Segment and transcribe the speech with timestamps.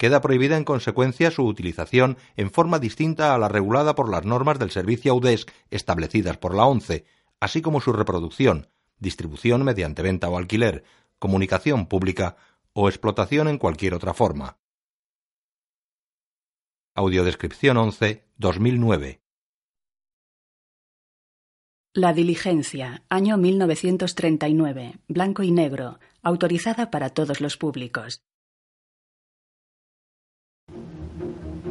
[0.00, 4.58] Queda prohibida en consecuencia su utilización en forma distinta a la regulada por las normas
[4.58, 7.04] del servicio Audesc establecidas por la ONCE,
[7.38, 8.68] así como su reproducción,
[8.98, 10.84] distribución mediante venta o alquiler,
[11.18, 12.38] comunicación pública
[12.72, 14.56] o explotación en cualquier otra forma.
[16.94, 19.20] Audiodescripción 11 2009
[21.92, 28.22] La diligencia, año 1939, blanco y negro, autorizada para todos los públicos.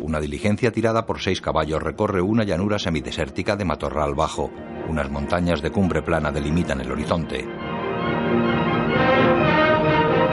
[0.10, 4.50] Una diligencia tirada por seis caballos recorre una llanura semidesértica de matorral bajo.
[4.88, 7.48] Unas montañas de cumbre plana delimitan el horizonte.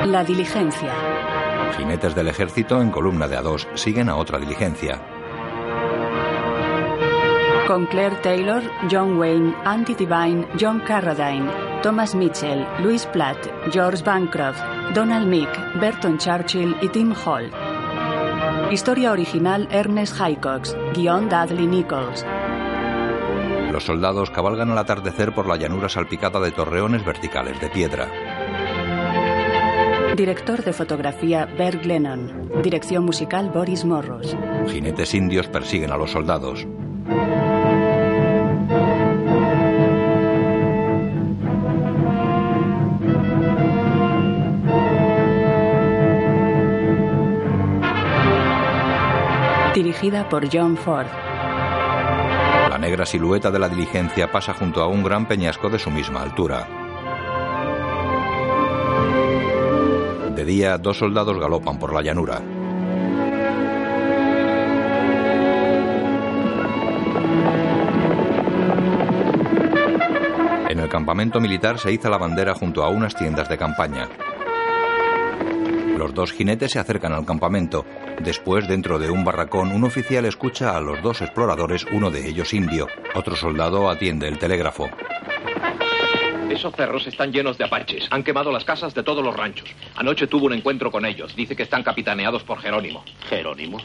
[0.07, 0.95] La diligencia.
[1.77, 4.99] Jinetes del ejército en columna de a dos siguen a otra diligencia.
[7.67, 11.51] Con Claire Taylor, John Wayne, Andy Devine, John Carradine,
[11.83, 13.37] Thomas Mitchell, Louis Platt,
[13.71, 14.63] George Bancroft,
[14.95, 17.66] Donald Meek, Burton Churchill y Tim Hall.
[18.71, 22.27] Historia original Ernest Hycox, guion Dudley Nichols.
[23.71, 28.09] Los soldados cabalgan al atardecer por la llanura salpicada de torreones verticales de piedra.
[30.17, 32.51] Director de fotografía Bert Glennon.
[32.63, 34.37] Dirección musical Boris Morros.
[34.67, 36.67] Jinetes indios persiguen a los soldados.
[50.29, 51.07] Por John Ford.
[52.71, 56.21] La negra silueta de la diligencia pasa junto a un gran peñasco de su misma
[56.21, 56.69] altura.
[60.35, 62.43] De día, dos soldados galopan por la llanura.
[70.69, 74.09] En el campamento militar se iza la bandera junto a unas tiendas de campaña.
[75.97, 77.87] Los dos jinetes se acercan al campamento.
[78.21, 82.53] Después, dentro de un barracón, un oficial escucha a los dos exploradores, uno de ellos
[82.53, 82.87] indio.
[83.15, 84.91] Otro soldado atiende el telégrafo.
[86.51, 88.09] Esos cerros están llenos de apaches.
[88.11, 89.69] Han quemado las casas de todos los ranchos.
[89.97, 91.35] Anoche tuvo un encuentro con ellos.
[91.35, 93.03] Dice que están capitaneados por Jerónimo.
[93.29, 93.79] ¿Jerónimo?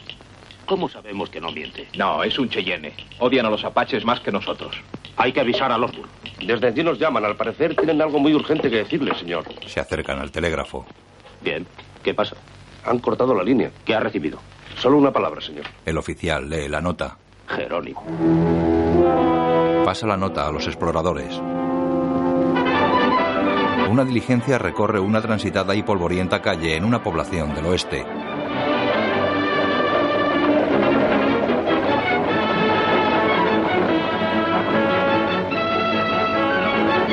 [0.66, 1.88] ¿Cómo sabemos que no miente?
[1.96, 2.92] No, es un Cheyenne.
[3.20, 4.76] Odian a los apaches más que nosotros.
[5.16, 5.90] Hay que avisar a los
[6.46, 7.24] Desde allí nos llaman.
[7.24, 9.44] Al parecer tienen algo muy urgente que decirle, señor.
[9.66, 10.86] Se acercan al telégrafo.
[11.40, 11.66] Bien.
[12.02, 12.36] ¿Qué pasa?
[12.84, 13.70] Han cortado la línea.
[13.84, 14.38] ¿Qué ha recibido?
[14.76, 15.66] Solo una palabra, señor.
[15.86, 17.16] El oficial lee la nota.
[17.46, 18.02] Jerónimo.
[19.84, 21.40] Pasa la nota a los exploradores.
[23.90, 28.06] Una diligencia recorre una transitada y polvorienta calle en una población del oeste.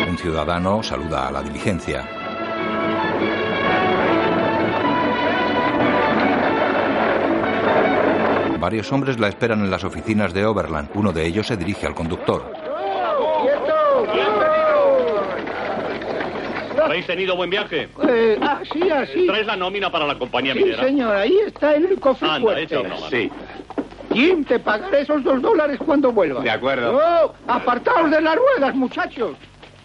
[0.07, 2.28] Un ciudadano saluda a la diligencia.
[8.69, 10.91] Varios hombres la esperan en las oficinas de Overland.
[10.93, 12.53] Uno de ellos se dirige al conductor.
[16.79, 17.89] ¿Habéis tenido buen viaje?
[18.07, 19.25] Eh, ah, sí, así.
[19.25, 20.83] ¿Traes la nómina para la compañía Sí, minera?
[20.83, 22.77] señor, ahí está en el cofre Anda, fuerte.
[22.77, 23.09] una mano.
[23.09, 23.31] Sí.
[24.11, 26.41] ¿Quién te pagará esos dos dólares cuando vuelva?
[26.41, 26.95] De acuerdo.
[26.95, 27.33] ¡Oh!
[27.47, 29.31] ¡Apartaos de las ruedas, muchachos!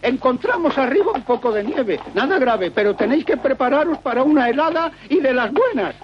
[0.02, 1.98] Encontramos arriba un poco de nieve.
[2.12, 5.94] Nada grave, pero tenéis que prepararos para una helada y de las buenas.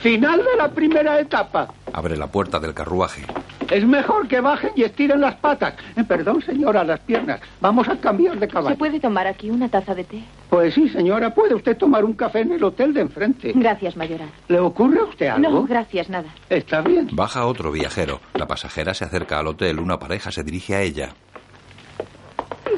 [0.00, 1.68] Final de la primera etapa.
[1.92, 3.22] Abre la puerta del carruaje.
[3.70, 5.74] Es mejor que bajen y estiren las patas.
[5.96, 7.40] Eh, perdón, señora, las piernas.
[7.60, 8.76] Vamos a cambiar de ¿Se caballo.
[8.76, 10.22] puede tomar aquí una taza de té?
[10.48, 13.52] Pues sí, señora, puede usted tomar un café en el hotel de enfrente.
[13.54, 14.28] Gracias, mayoral.
[14.48, 15.50] ¿Le ocurre a usted algo?
[15.50, 16.28] No, gracias, nada.
[16.48, 17.08] Está bien.
[17.12, 18.20] Baja otro viajero.
[18.34, 19.78] La pasajera se acerca al hotel.
[19.78, 21.10] Una pareja se dirige a ella.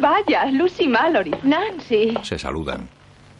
[0.01, 1.35] Vaya, Lucy Mallory.
[1.43, 2.15] Nancy.
[2.23, 2.89] Se saludan.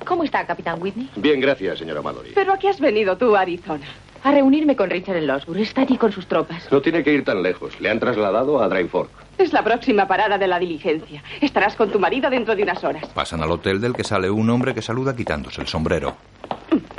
[0.07, 1.09] ¿Cómo está, Capitán Whitney?
[1.17, 2.33] Bien, gracias, señora Mallory.
[2.35, 3.87] ¿Pero a qué has venido tú, Arizona?
[4.25, 5.61] A reunirme con Richard en Losburg.
[5.61, 6.71] Está allí con sus tropas.
[6.71, 7.81] No tiene que ir tan lejos.
[7.81, 9.11] Le han trasladado a Dry Fork.
[9.37, 11.23] Es la próxima parada de la diligencia.
[11.41, 13.07] Estarás con tu marido dentro de unas horas.
[13.09, 16.17] Pasan al hotel del que sale un hombre que saluda quitándose el sombrero.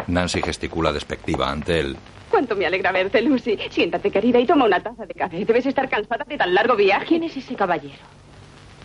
[0.08, 1.96] Nancy gesticula despectiva ante él.
[2.30, 3.58] Cuánto me alegra verte, Lucy.
[3.70, 5.46] Siéntate, querida, y toma una taza de café.
[5.46, 7.06] Debes estar cansada de tan largo viaje.
[7.06, 7.96] ¿Quién es ese caballero?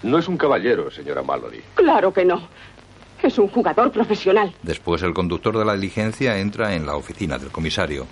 [0.05, 1.61] No es un caballero, señora Mallory.
[1.75, 2.47] Claro que no.
[3.21, 4.55] Es un jugador profesional.
[4.63, 8.07] Después el conductor de la diligencia entra en la oficina del comisario.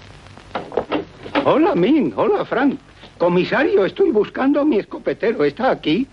[1.49, 2.13] Hola, Min.
[2.17, 2.77] Hola, Frank.
[3.19, 5.45] Comisario, estoy buscando a mi escopetero.
[5.45, 6.05] ¿Está aquí?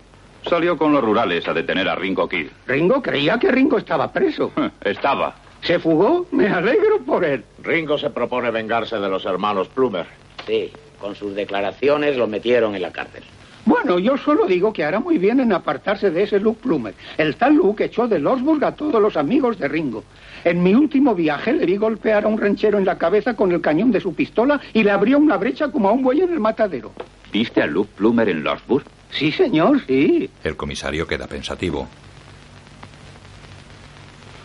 [0.48, 2.50] Salió con los rurales a detener a Ringo Kid.
[2.68, 4.52] Ringo creía que Ringo estaba preso.
[4.82, 5.34] Estaba.
[5.62, 6.28] ¿Se fugó?
[6.32, 7.44] Me alegro por él.
[7.64, 10.06] Ringo se propone vengarse de los hermanos Plumer.
[10.46, 13.24] Sí, con sus declaraciones lo metieron en la cárcel.
[13.66, 16.94] Bueno, yo solo digo que hará muy bien en apartarse de ese Luke Plumer.
[17.18, 20.04] El tal Luke echó de Losburg a todos los amigos de Ringo.
[20.44, 23.62] En mi último viaje le vi golpear a un ranchero en la cabeza con el
[23.62, 26.40] cañón de su pistola y le abrió una brecha como a un buey en el
[26.42, 26.92] matadero.
[27.32, 28.84] ¿Viste a Luke Plumer en Losburg?
[29.12, 30.30] Sí, señor, sí.
[30.44, 31.88] El comisario queda pensativo.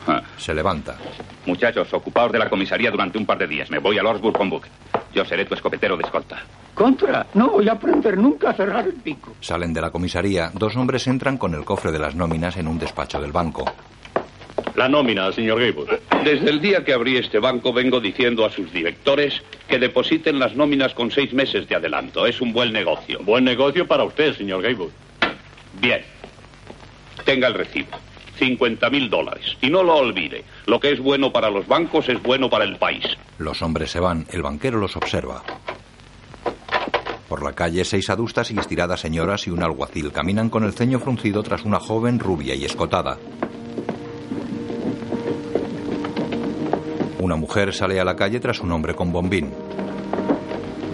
[0.06, 0.22] Ah.
[0.36, 0.96] Se levanta.
[1.44, 3.70] Muchachos, ocupaos de la comisaría durante un par de días.
[3.70, 4.66] Me voy a Losburg con Buck.
[5.12, 6.42] Yo seré tu escopetero de escolta.
[6.78, 9.34] Contra, no voy a aprender nunca a cerrar el pico.
[9.40, 10.52] Salen de la comisaría.
[10.54, 13.64] Dos hombres entran con el cofre de las nóminas en un despacho del banco.
[14.76, 15.98] La nómina, señor Gable.
[16.22, 20.54] Desde el día que abrí este banco vengo diciendo a sus directores que depositen las
[20.54, 22.24] nóminas con seis meses de adelanto.
[22.26, 23.18] Es un buen negocio.
[23.24, 24.90] Buen negocio para usted, señor Gable.
[25.80, 26.02] Bien.
[27.24, 27.88] Tenga el recibo.
[28.38, 29.56] 50 mil dólares.
[29.60, 30.44] Y no lo olvide.
[30.66, 33.04] Lo que es bueno para los bancos es bueno para el país.
[33.38, 34.26] Los hombres se van.
[34.30, 35.42] El banquero los observa.
[37.28, 40.98] Por la calle, seis adustas y estiradas señoras y un alguacil caminan con el ceño
[40.98, 43.18] fruncido tras una joven rubia y escotada.
[47.20, 49.52] Una mujer sale a la calle tras un hombre con bombín.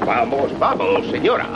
[0.05, 1.47] Vamos, vamos, señora.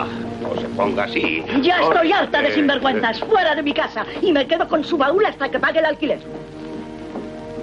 [0.41, 1.43] No se ponga así.
[1.61, 5.27] Ya estoy harta de sinvergüenzas, fuera de mi casa, y me quedo con su baúl
[5.27, 6.21] hasta que pague el alquiler.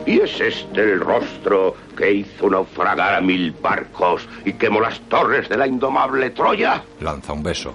[0.06, 5.50] ¿Y es este el rostro que hizo naufragar a mil barcos y quemó las torres
[5.50, 6.84] de la indomable Troya?
[7.00, 7.74] Lanza un beso.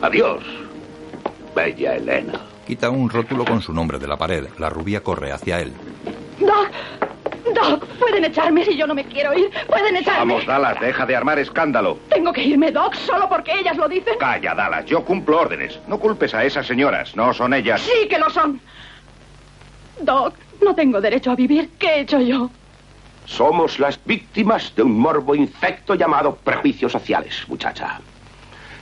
[0.00, 0.42] Adiós,
[1.54, 2.40] bella Elena.
[2.66, 4.46] Quita un rótulo con su nombre de la pared.
[4.58, 5.72] La rubia corre hacia él.
[6.40, 6.70] Doc,
[7.54, 9.50] Doc, pueden echarme si yo no me quiero ir.
[9.66, 10.20] Pueden echarme.
[10.20, 11.98] Vamos, Dallas, deja de armar escándalo.
[12.08, 14.14] Tengo que irme, Doc, solo porque ellas lo dicen.
[14.18, 15.78] Calla, Dallas, yo cumplo órdenes.
[15.86, 17.82] No culpes a esas señoras, no son ellas.
[17.82, 18.60] Sí que lo son.
[20.00, 21.70] Doc, no tengo derecho a vivir.
[21.78, 22.50] ¿Qué he hecho yo?
[23.26, 28.00] Somos las víctimas de un morbo infecto llamado prejuicios sociales, muchacha.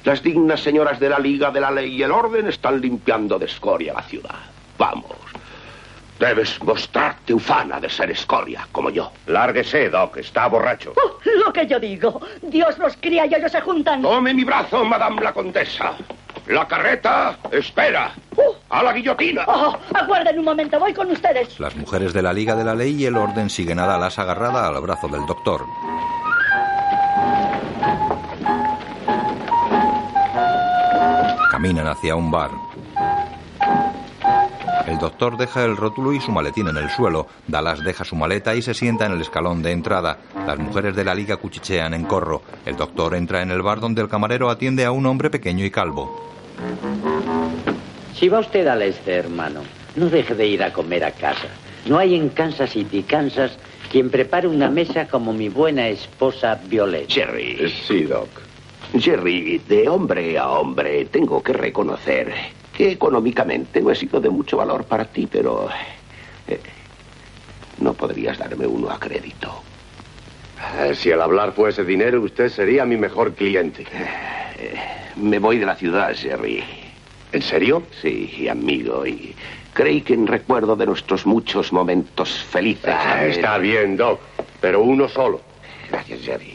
[0.05, 3.47] Las dignas señoras de la Liga de la Ley y el Orden están limpiando de
[3.47, 4.35] escoria la ciudad.
[4.79, 5.13] Vamos.
[6.19, 9.13] Debes mostrarte ufana de ser escoria, como yo.
[9.27, 10.93] Lárguese, Doc, está borracho.
[10.97, 12.21] Oh, lo que yo digo.
[12.43, 14.03] Dios los cría y ellos se juntan.
[14.03, 15.95] Tome mi brazo, Madame la Condesa.
[16.47, 18.13] La carreta espera.
[18.69, 19.45] A la guillotina.
[19.47, 21.61] Oh, aguarden un momento, voy con ustedes.
[21.61, 24.67] Las mujeres de la Liga de la Ley y el Orden siguen a Dallas agarrada
[24.67, 25.65] al brazo del doctor.
[31.51, 32.51] Caminan hacia un bar.
[34.87, 37.27] El doctor deja el rótulo y su maletín en el suelo.
[37.47, 40.19] Dallas deja su maleta y se sienta en el escalón de entrada.
[40.47, 42.43] Las mujeres de la liga cuchichean en corro.
[42.67, 45.71] El doctor entra en el bar donde el camarero atiende a un hombre pequeño y
[45.71, 46.33] calvo.
[48.15, 49.61] Si va usted al este, hermano,
[49.97, 51.49] no deje de ir a comer a casa.
[51.87, 53.59] No hay en Kansas City, Kansas,
[53.91, 57.09] quien prepare una mesa como mi buena esposa Violet.
[57.09, 57.73] Jerry.
[57.87, 58.29] Sí, Doc.
[58.99, 62.33] Jerry, de hombre a hombre, tengo que reconocer
[62.77, 65.69] que económicamente no he sido de mucho valor para ti, pero...
[66.49, 66.61] eh,
[67.79, 69.63] no podrías darme uno a crédito.
[70.79, 73.83] Eh, Si al hablar fuese dinero, usted sería mi mejor cliente.
[74.59, 74.77] Eh,
[75.17, 76.63] Me voy de la ciudad, Jerry.
[77.33, 77.83] ¿En serio?
[78.01, 79.35] Sí, amigo, y
[79.73, 82.95] creí que en recuerdo de nuestros muchos momentos felices...
[82.97, 84.21] Ah, está bien, Doc,
[84.61, 85.41] pero uno solo.
[85.91, 86.55] Gracias, Jerry.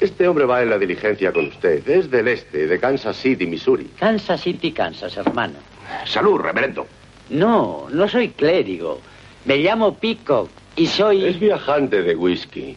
[0.00, 1.88] Este hombre va en la diligencia con usted.
[1.88, 3.90] Es del este, de Kansas City, Missouri.
[3.98, 5.58] Kansas City, Kansas, hermano.
[6.04, 6.86] Salud, reverendo.
[7.30, 9.00] No, no soy clérigo.
[9.44, 11.24] Me llamo Peacock y soy...
[11.24, 12.76] Es viajante de whisky.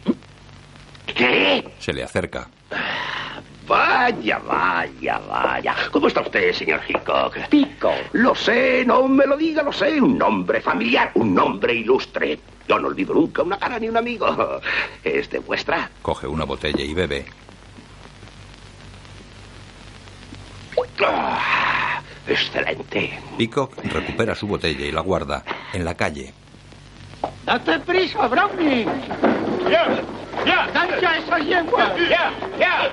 [1.06, 1.64] ¿Qué?
[1.78, 2.48] Se le acerca.
[3.66, 5.74] Vaya, vaya, vaya.
[5.90, 7.36] ¿Cómo está usted, señor Hickok?
[7.48, 7.94] Peacock.
[8.12, 10.00] Lo sé, no me lo diga, lo sé.
[10.00, 12.38] Un nombre familiar, un nombre ilustre.
[12.68, 14.60] Yo no olvido nunca una cara ni un amigo.
[15.04, 15.90] ¿Es de vuestra?
[16.02, 17.24] Coge una botella y bebe.
[21.04, 23.18] Ah, excelente.
[23.36, 25.44] Peacock recupera su botella y la guarda.
[25.72, 26.32] En la calle.
[27.44, 28.86] ¡Date prisa, Brownie!
[30.46, 30.66] ¡Ya!
[30.66, 30.66] ¡Ya!
[30.72, 31.90] ¡Gancha esas yenguas!
[32.08, 32.30] ¡Ya!
[32.58, 32.90] ¡Ya!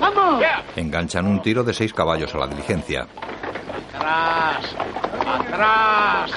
[0.00, 0.42] ¡Vamos!
[0.76, 3.06] Enganchan un tiro de seis caballos a la diligencia.
[3.94, 4.74] ¡Atrás!
[5.26, 6.30] ¡Atrás!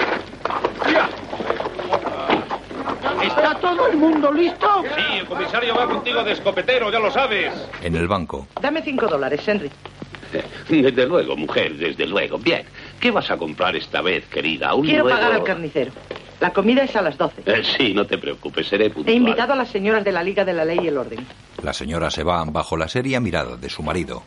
[3.22, 4.82] ¿Está todo el mundo listo?
[4.96, 7.52] Sí, el comisario va contigo de escopetero, ya lo sabes.
[7.82, 8.46] En el banco.
[8.60, 9.70] Dame cinco dólares, Henry.
[10.68, 12.36] Desde luego, mujer, desde luego.
[12.38, 12.62] Bien.
[13.00, 14.74] ¿Qué vas a comprar esta vez, querida?
[14.74, 15.90] Un Quiero nuevo- pagar al carnicero.
[16.40, 17.42] La comida es a las doce.
[17.46, 19.12] Eh, sí, no te preocupes, seré puntual.
[19.12, 21.26] He invitado a las señoras de la Liga de la Ley y el Orden.
[21.62, 24.22] La señora se va bajo la seria mirada de su marido.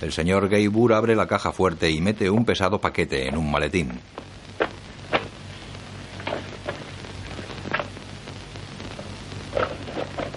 [0.00, 4.00] El señor Gaybur abre la caja fuerte y mete un pesado paquete en un maletín.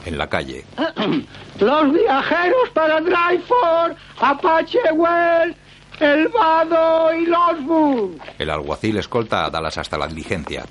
[0.06, 0.64] En la calle,
[1.60, 5.56] Los viajeros para Dryford, Apache Well,
[6.00, 8.20] El Vado y Losburg.
[8.38, 10.66] el alguacil escolta a Dallas hasta la diligencia.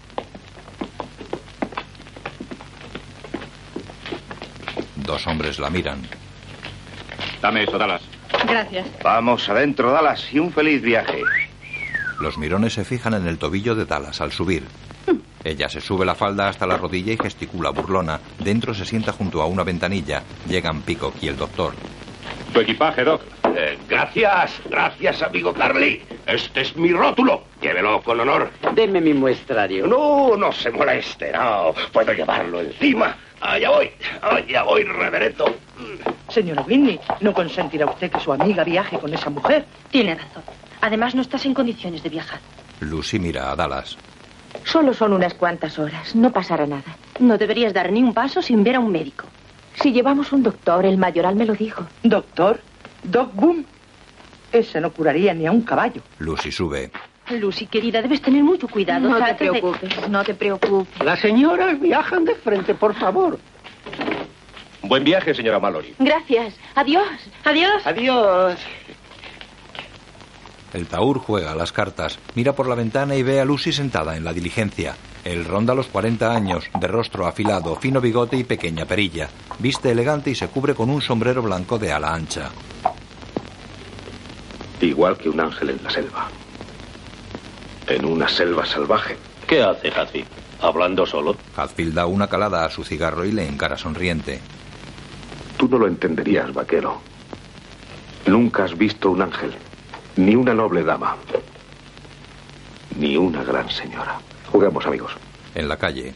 [4.96, 6.02] Dos hombres la miran.
[7.40, 8.02] Dame eso, Dallas.
[8.46, 8.86] Gracias.
[9.02, 11.20] Vamos adentro, Dallas, y un feliz viaje.
[12.20, 14.64] Los mirones se fijan en el tobillo de Dallas al subir.
[15.42, 18.18] Ella se sube la falda hasta la rodilla y gesticula burlona.
[18.38, 20.22] Dentro se sienta junto a una ventanilla.
[20.48, 21.74] Llegan Peacock y el doctor.
[22.54, 23.20] Tu equipaje, Doc.
[23.56, 26.00] Eh, gracias, gracias, amigo Carly.
[26.24, 27.42] Este es mi rótulo.
[27.60, 28.48] Llévelo con honor.
[28.76, 29.88] Deme mi muestrario.
[29.88, 31.74] No, no se moleste, no.
[31.92, 33.16] Puedo llevarlo encima.
[33.40, 33.90] Allá voy,
[34.22, 35.52] allá voy, reverendo.
[36.28, 39.64] Señora Whitney, ¿no consentirá usted que su amiga viaje con esa mujer?
[39.90, 40.44] Tiene razón.
[40.80, 42.38] Además, no estás en condiciones de viajar.
[42.78, 43.98] Lucy mira a Dallas.
[44.62, 46.14] Solo son unas cuantas horas.
[46.14, 46.96] No pasará nada.
[47.18, 49.24] No deberías dar ni un paso sin ver a un médico.
[49.80, 51.86] Si llevamos un doctor, el mayoral me lo dijo.
[52.02, 52.60] ¿Doctor?
[53.02, 53.64] ¿Doc Boom?
[54.52, 56.00] Ese no curaría ni a un caballo.
[56.18, 56.90] Lucy sube.
[57.30, 59.08] Lucy, querida, debes tener mucho cuidado.
[59.08, 61.02] No te de- preocupes, no te preocupes.
[61.04, 63.38] Las señoras viajan de frente, por favor.
[64.82, 65.94] Buen viaje, señora Mallory.
[65.98, 66.54] Gracias.
[66.74, 67.06] Adiós.
[67.44, 67.86] Adiós.
[67.86, 68.58] Adiós.
[70.74, 74.16] El Taur juega a las cartas, mira por la ventana y ve a Lucy sentada
[74.16, 74.96] en la diligencia.
[75.24, 79.28] Él ronda los 40 años, de rostro afilado, fino bigote y pequeña perilla.
[79.60, 82.50] Viste elegante y se cubre con un sombrero blanco de ala ancha.
[84.80, 86.28] Igual que un ángel en la selva.
[87.86, 89.16] En una selva salvaje.
[89.46, 90.26] ¿Qué hace Hatfield?
[90.60, 91.36] ¿Hablando solo?
[91.56, 94.40] Hadfield da una calada a su cigarro y le encara sonriente.
[95.56, 97.00] Tú no lo entenderías, vaquero.
[98.26, 99.54] Nunca has visto un ángel,
[100.16, 101.16] ni una noble dama,
[102.96, 104.18] ni una gran señora.
[104.52, 105.12] Juguemos, amigos.
[105.54, 106.14] En la calle,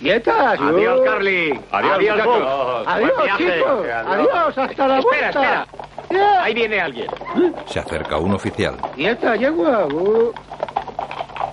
[0.00, 0.58] ¡Quietas!
[0.60, 1.60] Adiós, Carly.
[1.70, 2.24] Adiós, Adiós.
[2.24, 2.84] Bob.
[2.88, 3.86] Adiós, chicos.
[4.06, 5.66] Adiós, hasta la Espera, vuelta.
[6.02, 6.42] espera.
[6.42, 7.06] Ahí viene alguien.
[7.66, 8.76] se acerca un oficial.
[8.96, 9.86] Quieta, yegua.
[9.86, 10.32] Uh,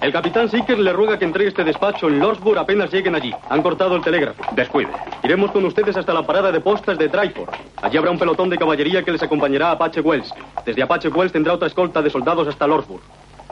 [0.02, 3.36] El capitán Seeker le ruega que entregue este despacho en Lordsburg apenas lleguen allí.
[3.50, 4.42] Han cortado el telégrafo.
[4.56, 4.92] Descuide.
[5.24, 7.50] Iremos con ustedes hasta la parada de postas de Dryford.
[7.82, 10.34] Allí habrá un pelotón de caballería que les acompañará a Apache Wells.
[10.66, 13.02] Desde Apache Wells tendrá otra escolta de soldados hasta Lordsburg.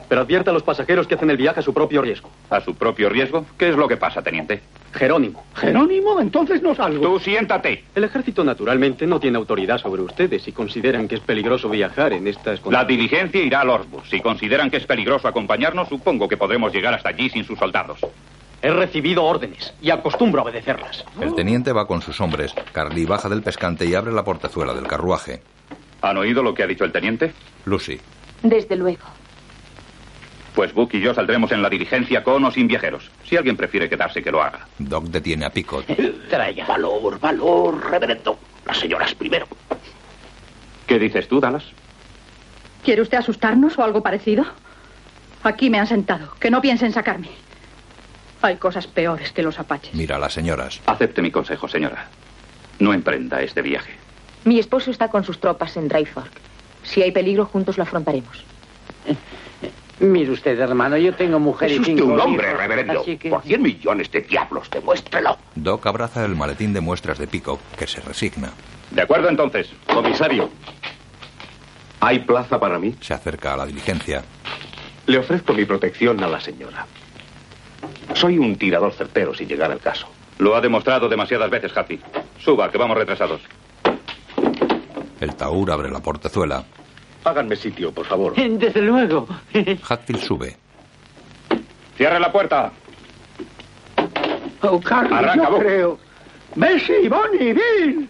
[0.08, 2.30] Pero advierta a los pasajeros que hacen el viaje a su propio riesgo.
[2.50, 3.44] ¿A su propio riesgo?
[3.58, 4.60] ¿Qué es lo que pasa, teniente?
[4.94, 5.44] Jerónimo.
[5.54, 7.02] Jerónimo, entonces no salgo.
[7.04, 7.84] Tú siéntate.
[7.94, 12.26] El ejército naturalmente no tiene autoridad sobre ustedes si consideran que es peligroso viajar en
[12.26, 12.88] estas La condiciones.
[12.88, 14.06] diligencia irá a Lordsburg.
[14.06, 17.98] Si consideran que es peligroso acompañarnos, supongo que podremos llegar hasta allí sin sus soldados.
[18.62, 21.04] He recibido órdenes y acostumbro a obedecerlas.
[21.20, 22.54] El teniente va con sus hombres.
[22.72, 25.42] Carly baja del pescante y abre la portezuela del carruaje.
[26.00, 27.32] ¿Han oído lo que ha dicho el teniente?
[27.66, 28.00] Lucy,
[28.42, 29.02] Desde luego.
[30.58, 33.12] Pues Book y yo saldremos en la diligencia con o sin viajeros.
[33.22, 34.66] Si alguien prefiere quedarse, que lo haga.
[34.76, 35.86] Doc detiene a Picot.
[36.28, 36.66] Traiga.
[36.66, 38.36] Valor, valor, reverendo.
[38.66, 39.46] Las señoras primero.
[40.88, 41.62] ¿Qué dices tú, Dallas?
[42.84, 44.46] ¿Quiere usted asustarnos o algo parecido?
[45.44, 46.34] Aquí me han sentado.
[46.40, 47.28] Que no piensen sacarme.
[48.42, 49.94] Hay cosas peores que los apaches.
[49.94, 50.80] Mira a las señoras.
[50.86, 52.08] Acepte mi consejo, señora.
[52.80, 53.92] No emprenda este viaje.
[54.44, 56.32] Mi esposo está con sus tropas en Dry Fork.
[56.82, 58.42] Si hay peligro, juntos lo afrontaremos.
[60.00, 63.04] Mire usted, hermano, yo tengo mujer Es y usted cinco un hombre, hijos, reverendo.
[63.04, 65.36] que- Por cien millones de diablos, demuéstrelo.
[65.56, 68.50] Doc abraza el maletín de muestras de Peacock, que se resigna.
[68.92, 69.68] De acuerdo, entonces.
[69.92, 70.50] Comisario,
[72.00, 72.94] ¿hay plaza para mí?
[73.00, 74.22] Se acerca a la diligencia.
[75.06, 76.86] Le ofrezco mi protección a la señora.
[78.14, 80.06] Soy un tirador certero sin llegar al caso.
[80.38, 81.98] Lo ha demostrado demasiadas veces, Hattie.
[82.38, 83.40] Suba, que vamos retrasados.
[85.20, 86.64] El Taur abre la portezuela.
[87.24, 88.34] Háganme sitio, por favor.
[88.36, 89.26] Desde luego.
[89.88, 90.56] Hatfield sube.
[91.96, 92.72] Cierre la puerta.
[94.62, 95.60] Oh, Carly, Arranca, no Bob.
[95.60, 95.98] creo.
[96.56, 98.08] Messi, Bonnie, Bill.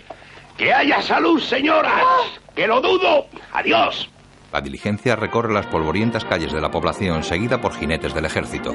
[0.56, 2.02] ¡Que haya salud, señoras!
[2.54, 3.26] ¡Que lo dudo!
[3.52, 4.08] ¡Adiós!
[4.52, 8.74] La diligencia recorre las polvorientas calles de la población, seguida por jinetes del ejército.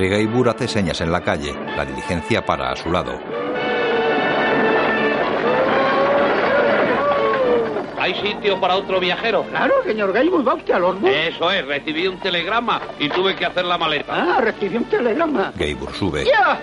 [0.00, 1.52] Henry Gaybur hace señas en la calle.
[1.76, 3.20] La diligencia para a su lado.
[7.98, 9.42] ¿Hay sitio para otro viajero?
[9.50, 11.10] Claro, señor Gaibus, va usted a los bus.
[11.10, 14.14] Eso es, recibí un telegrama y tuve que hacer la maleta.
[14.14, 15.52] Ah, recibí un telegrama.
[15.54, 16.24] Gaybur sube.
[16.24, 16.58] ¡Ya!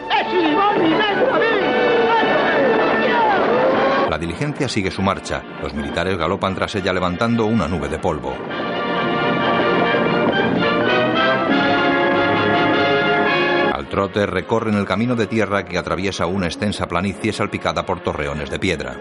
[4.10, 5.44] La diligencia sigue su marcha.
[5.62, 8.34] Los militares galopan tras ella levantando una nube de polvo.
[13.98, 18.60] Trote recorren el camino de tierra que atraviesa una extensa planicie salpicada por torreones de
[18.60, 18.96] piedra.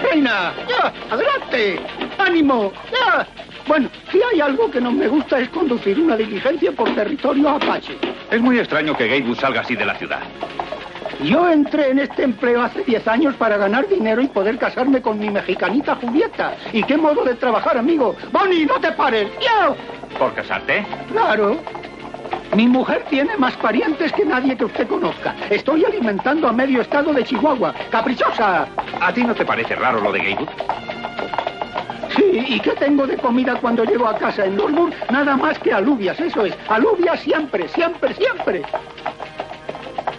[0.00, 0.54] ¡Reina!
[0.68, 0.92] ¡Ya!
[1.10, 1.80] ¡Adelante!
[2.18, 2.72] ¡Ánimo!
[2.92, 3.26] ¡Ya!
[3.68, 7.98] Bueno, si hay algo que no me gusta es conducir una diligencia por territorio apache.
[8.30, 10.20] Es muy extraño que Gatewood salga así de la ciudad.
[11.22, 15.18] Yo entré en este empleo hace 10 años para ganar dinero y poder casarme con
[15.18, 16.56] mi mexicanita Julieta.
[16.72, 18.16] ¿Y qué modo de trabajar, amigo?
[18.32, 19.28] ¡Bonnie, no te pares!
[19.38, 19.74] ¡Ya!
[20.18, 20.86] ¿Por casarte?
[21.12, 21.58] Claro.
[22.54, 25.36] Mi mujer tiene más parientes que nadie que usted conozca.
[25.50, 27.74] Estoy alimentando a medio estado de Chihuahua.
[27.90, 28.66] ¡Caprichosa!
[28.98, 30.48] ¿A ti no te parece raro lo de Gatewood?
[32.18, 34.92] Sí, ¿y qué tengo de comida cuando llego a casa en Norwood?
[35.10, 36.54] Nada más que alubias, eso es.
[36.68, 38.62] Alubias siempre, siempre, siempre.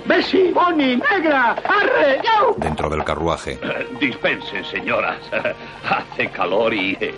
[0.06, 2.56] Bessie, Bonnie, Negra, Arre, ¡Yau!
[2.58, 3.60] Dentro del carruaje.
[3.62, 5.18] Eh, Dispensen, señoras.
[5.90, 6.98] Hace calor y...
[7.02, 7.14] eh,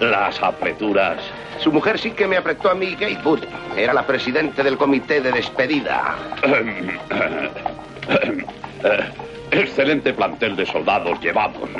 [0.00, 1.18] Las apreturas.
[1.60, 3.40] Su mujer sí que me apretó a mí, Gatewood.
[3.76, 6.14] Era la presidente del comité de despedida.
[9.56, 11.70] Excelente plantel de soldados llevamos.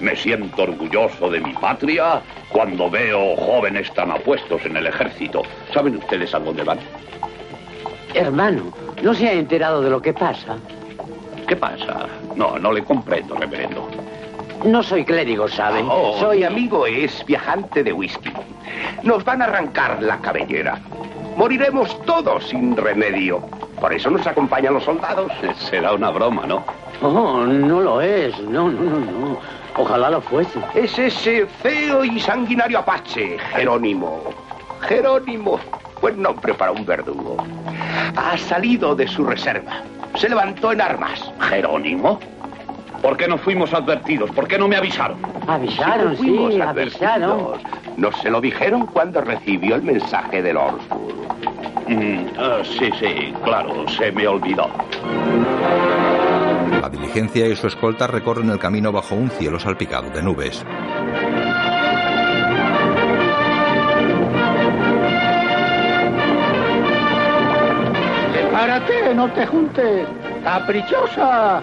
[0.00, 5.42] Me siento orgulloso de mi patria cuando veo jóvenes tan apuestos en el ejército.
[5.72, 6.80] ¿Saben ustedes a dónde van?
[8.12, 10.56] Hermano, ¿no se ha enterado de lo que pasa?
[11.46, 12.08] ¿Qué pasa?
[12.34, 13.88] No, no le comprendo, reverendo.
[14.64, 15.84] No soy clérigo, ¿sabe?
[15.88, 18.32] Oh, soy mi amigo es viajante de whisky.
[19.04, 20.80] Nos van a arrancar la cabellera.
[21.36, 23.40] Moriremos todos sin remedio.
[23.80, 25.32] Por eso nos acompañan los soldados.
[25.58, 26.64] Será una broma, ¿no?
[27.00, 28.38] Oh, no lo es.
[28.40, 29.38] No, no, no, no.
[29.76, 30.60] Ojalá lo fuese.
[30.74, 34.20] Es ese feo y sanguinario apache, Jerónimo.
[34.82, 35.58] Jerónimo,
[36.00, 37.36] buen nombre para un verdugo.
[38.16, 39.82] Ha salido de su reserva.
[40.16, 41.32] Se levantó en armas.
[41.40, 42.20] ¿Jerónimo?
[43.00, 44.30] ¿Por qué no fuimos advertidos?
[44.30, 45.18] ¿Por qué no me avisaron?
[45.48, 47.02] Avisaron, Sí, fuimos sí, advertidos.
[47.02, 47.58] avisaron.
[47.96, 51.21] Nos se lo dijeron cuando recibió el mensaje del Orsburg.
[51.88, 54.70] Mm, ah, sí, sí, claro, se me olvidó.
[56.80, 60.64] La diligencia y su escolta recorren el camino bajo un cielo salpicado de nubes.
[68.52, 70.06] ¡Párate, no te juntes!
[70.44, 71.62] ¡Caprichosa!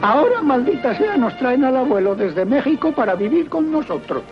[0.00, 4.22] Ahora, maldita sea, nos traen al abuelo desde México para vivir con nosotros.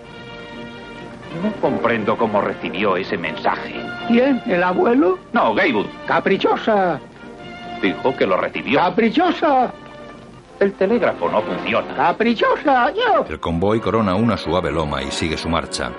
[1.43, 3.75] No comprendo cómo recibió ese mensaje.
[4.09, 4.43] ¿Quién?
[4.47, 5.19] ¿El abuelo?
[5.33, 5.87] No, Gatewood.
[6.07, 6.99] ¡Caprichosa!
[7.83, 8.79] Dijo que lo recibió.
[8.81, 9.73] ¡Caprichosa!
[10.59, 11.95] El telégrafo no funciona.
[11.95, 12.91] ¡Caprichosa!
[12.93, 13.27] ¡Yo!
[13.29, 15.91] El convoy corona una suave loma y sigue su marcha.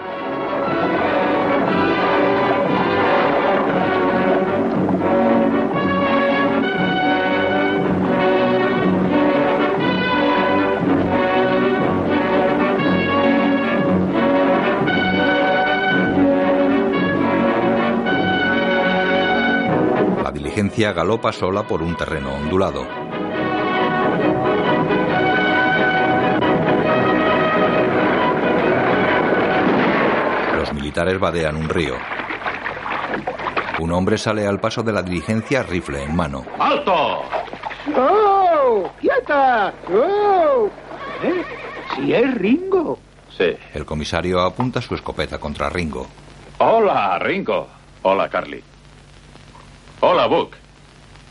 [20.77, 22.85] La diligencia galopa sola por un terreno ondulado.
[30.55, 31.95] Los militares vadean un río.
[33.79, 36.45] Un hombre sale al paso de la diligencia rifle en mano.
[36.59, 37.23] ¡Alto!
[37.95, 38.91] ¡Oh!
[39.01, 39.73] ¡Quieta!
[39.91, 40.69] ¡Oh!
[41.23, 41.43] ¿Eh?
[41.95, 42.99] Si es Ringo.
[43.35, 43.57] Sí.
[43.73, 46.05] El comisario apunta su escopeta contra Ringo.
[46.59, 47.67] Hola, Ringo.
[48.03, 48.63] Hola, Carly.
[50.01, 50.66] Hola, Book.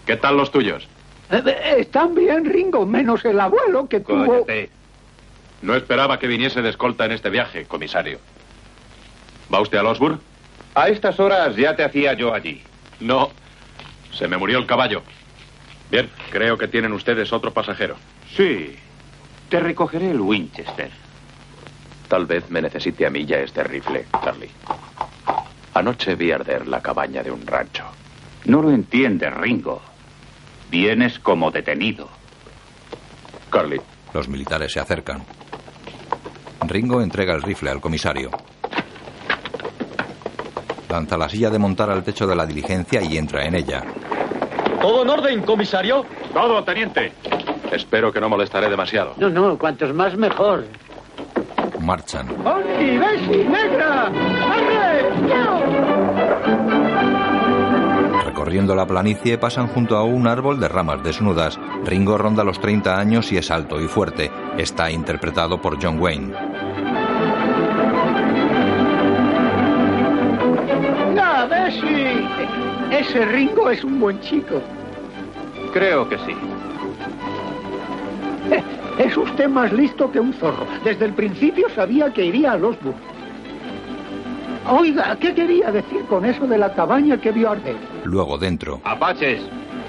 [0.07, 0.87] ¿Qué tal los tuyos?
[1.31, 4.47] Eh, eh, Están bien, Ringo, menos el abuelo que tuvo...
[4.47, 4.71] Cállate.
[5.63, 8.19] No esperaba que viniese de escolta en este viaje, comisario.
[9.53, 10.21] ¿Va usted a Losburg?
[10.75, 12.63] A estas horas ya te hacía yo allí.
[13.01, 13.31] No.
[14.13, 15.03] Se me murió el caballo.
[15.91, 17.97] Bien, creo que tienen ustedes otro pasajero.
[18.37, 18.77] Sí.
[19.49, 20.91] Te recogeré el Winchester.
[22.09, 24.51] Tal vez me necesite a mí ya este rifle, Charlie.
[25.75, 27.85] Anoche vi arder la cabaña de un rancho.
[28.45, 29.83] No lo entiendes, Ringo.
[30.71, 32.09] Vienes como detenido.
[33.51, 33.81] Carly.
[34.13, 35.23] Los militares se acercan.
[36.67, 38.31] Ringo entrega el rifle al comisario.
[40.89, 43.85] Lanza la silla de montar al techo de la diligencia y entra en ella.
[44.81, 46.05] ¿Todo en orden, comisario?
[46.33, 47.13] Todo, teniente.
[47.73, 49.15] Espero que no molestaré demasiado.
[49.17, 50.65] No, no, cuantos más mejor.
[51.81, 52.29] Marchan.
[52.43, 54.11] ¡Bonnie, Bessie, Negra!
[58.57, 62.99] Recorriendo la planicie pasan junto a un árbol de ramas desnudas, Ringo ronda los 30
[62.99, 64.31] años y es alto y fuerte.
[64.57, 66.33] Está interpretado por John Wayne.
[71.23, 74.63] A ver si ese Ringo es un buen chico.
[75.75, 76.35] Creo que sí.
[78.53, 78.63] Eh,
[78.99, 80.67] Es usted más listo que un zorro.
[80.83, 82.97] Desde el principio sabía que iría a Losburg.
[84.69, 87.77] Oiga, ¿qué quería decir con eso de la cabaña que vio arder?
[88.05, 88.81] Luego dentro.
[88.85, 89.41] Apaches.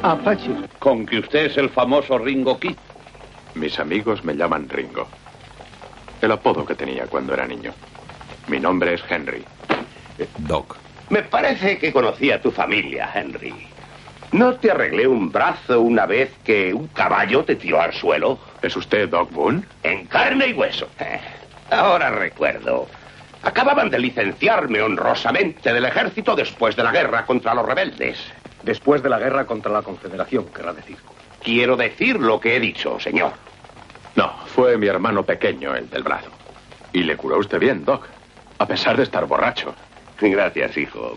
[0.04, 0.52] Apache.
[0.78, 2.76] Con que usted es el famoso Ringo Kid.
[3.56, 5.08] Mis amigos me llaman Ringo.
[6.22, 7.74] El apodo que tenía cuando era niño.
[8.48, 9.44] Mi nombre es Henry.
[10.38, 10.78] Doc.
[11.10, 13.54] Me parece que conocí a tu familia, Henry.
[14.32, 18.38] ¿No te arreglé un brazo una vez que un caballo te tiró al suelo?
[18.62, 19.64] ¿Es usted Doc Boone?
[19.82, 20.88] En carne y hueso.
[21.72, 22.88] Ahora recuerdo.
[23.44, 28.18] Acababan de licenciarme honrosamente del ejército después de la guerra contra los rebeldes.
[28.64, 30.98] Después de la guerra contra la Confederación, querrá decir.
[31.42, 33.32] Quiero decir lo que he dicho, señor.
[34.16, 36.30] No, fue mi hermano pequeño el del brazo.
[36.92, 38.08] Y le curó usted bien, Doc.
[38.58, 39.74] A pesar de estar borracho.
[40.20, 41.14] Gracias, hijo.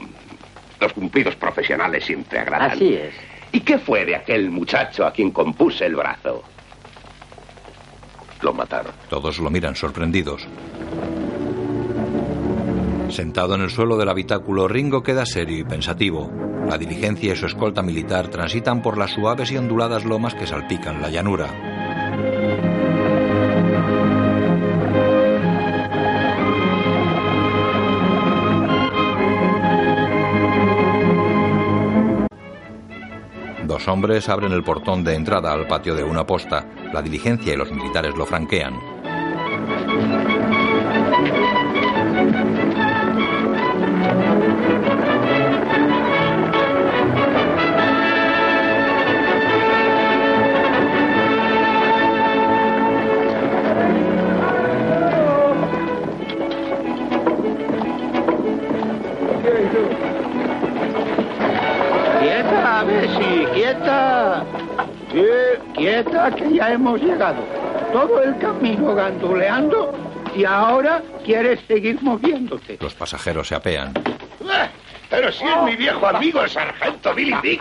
[0.79, 2.73] Los cumplidos profesionales siempre agradan.
[2.73, 3.15] Así es.
[3.53, 6.45] ¿Y qué fue de aquel muchacho a quien compuse el brazo?
[8.43, 8.93] Lo mataron.
[9.09, 10.47] Todos lo miran sorprendidos.
[13.11, 16.31] Sentado en el suelo del habitáculo, Ringo queda serio y pensativo.
[16.69, 21.03] La diligencia y su escolta militar transitan por las suaves y onduladas lomas que salpican
[21.03, 21.49] la llanura.
[33.67, 36.65] Dos hombres abren el portón de entrada al patio de una posta.
[36.93, 39.00] La diligencia y los militares lo franquean.
[66.29, 67.43] Quieta, que ya hemos llegado.
[67.93, 69.93] Todo el camino ganduleando
[70.37, 72.79] y ahora quieres seguir moviéndote.
[72.81, 73.93] Los pasajeros se apean.
[73.97, 74.69] Eh,
[75.09, 77.61] Pero si es mi viejo amigo, el sargento Billy Dick.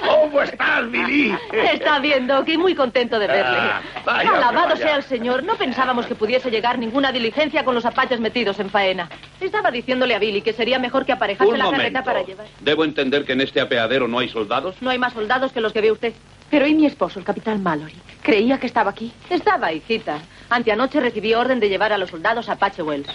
[0.00, 1.34] ¿Cómo estás, Billy?
[1.52, 3.58] Está bien, Doc, y muy contento de verle.
[3.58, 4.76] Ah, vaya, Alabado vaya.
[4.76, 5.44] sea el señor.
[5.44, 9.10] No pensábamos que pudiese llegar ninguna diligencia con los apaches metidos en faena.
[9.42, 11.82] Estaba diciéndole a Billy que sería mejor que aparejase Un la momento.
[11.82, 12.46] carreta para llevar.
[12.60, 14.76] Debo entender que en este apeadero no hay soldados.
[14.80, 16.14] No hay más soldados que los que ve usted.
[16.50, 17.94] Pero ¿y mi esposo, el capitán Mallory?
[18.22, 19.12] Creía que estaba aquí.
[19.30, 20.20] Estaba, hijita.
[20.48, 23.08] Anteanoche recibí orden de llevar a los soldados a Apache Wells.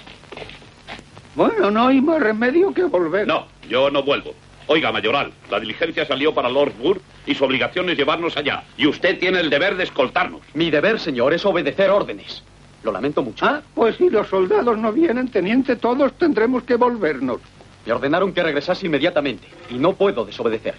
[1.35, 3.25] Bueno, no hay más remedio que volver.
[3.25, 4.33] No, yo no vuelvo.
[4.67, 8.63] Oiga, mayoral, la diligencia salió para Lordsburg y su obligación es llevarnos allá.
[8.77, 10.41] Y usted tiene el deber de escoltarnos.
[10.53, 12.43] Mi deber, señor, es obedecer órdenes.
[12.83, 13.45] Lo lamento mucho.
[13.45, 17.39] Ah, pues si los soldados no vienen, teniente, todos tendremos que volvernos.
[17.85, 20.75] Me ordenaron que regresase inmediatamente y no puedo desobedecer.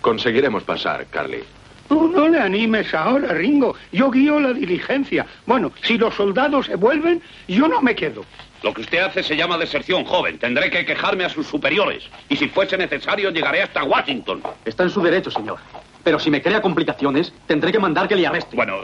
[0.00, 1.42] Conseguiremos pasar, Carly.
[1.88, 3.74] Tú no le animes ahora, Ringo.
[3.92, 5.26] Yo guío la diligencia.
[5.46, 8.24] Bueno, si los soldados se vuelven, yo no me quedo.
[8.62, 10.38] Lo que usted hace se llama deserción joven.
[10.38, 12.04] Tendré que quejarme a sus superiores.
[12.30, 14.42] Y si fuese necesario, llegaré hasta Washington.
[14.64, 15.58] Está en su derecho, señor.
[16.02, 18.56] Pero si me crea complicaciones, tendré que mandar que le arreste.
[18.56, 18.80] Bueno,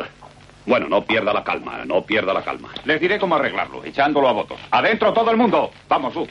[0.66, 2.68] bueno, no pierda la calma, no pierda la calma.
[2.84, 4.60] Les diré cómo arreglarlo, echándolo a votos.
[4.70, 5.70] ¡Adentro todo el mundo!
[5.88, 6.28] ¡Vamos, tú!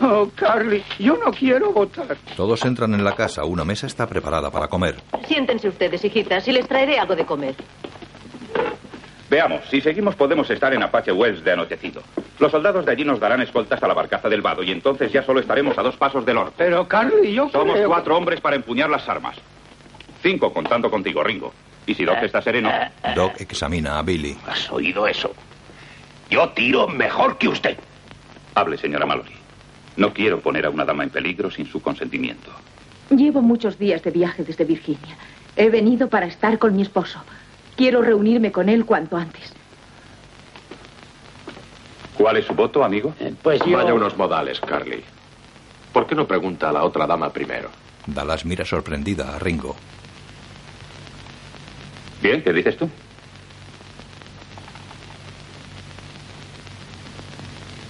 [0.00, 2.16] Oh, Carly, yo no quiero votar.
[2.36, 3.44] Todos entran en la casa.
[3.44, 4.96] Una mesa está preparada para comer.
[5.26, 7.54] Siéntense ustedes, hijitas, y les traeré algo de comer.
[9.28, 12.02] Veamos, si seguimos podemos estar en Apache Wells de anochecido.
[12.38, 15.22] Los soldados de allí nos darán escolta hasta la barcaza del vado y entonces ya
[15.24, 16.54] solo estaremos a dos pasos del norte.
[16.58, 17.88] Pero, Carly, yo Somos creo...
[17.88, 19.36] cuatro hombres para empuñar las armas.
[20.22, 21.52] Cinco contando contigo, Ringo.
[21.86, 22.70] Y si Doc está sereno...
[23.14, 24.36] Doc examina a Billy.
[24.46, 25.32] ¿Has oído eso?
[26.30, 27.76] Yo tiro mejor que usted.
[28.54, 29.35] Hable, señora Mallory.
[29.96, 32.50] No quiero poner a una dama en peligro sin su consentimiento.
[33.10, 35.16] Llevo muchos días de viaje desde Virginia.
[35.56, 37.20] He venido para estar con mi esposo.
[37.76, 39.52] Quiero reunirme con él cuanto antes.
[42.16, 43.14] ¿Cuál es su voto, amigo?
[43.42, 43.76] Pues yo...
[43.76, 45.02] Vaya unos modales, Carly.
[45.92, 47.70] ¿Por qué no pregunta a la otra dama primero?
[48.06, 49.76] Dallas mira sorprendida a Ringo.
[52.22, 52.88] Bien, ¿qué dices tú?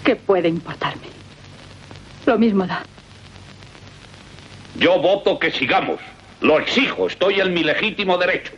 [0.04, 1.15] ¿Qué puede importarme?
[2.26, 2.82] Lo mismo da.
[4.78, 6.00] Yo voto que sigamos.
[6.40, 8.52] Lo exijo, estoy en mi legítimo derecho.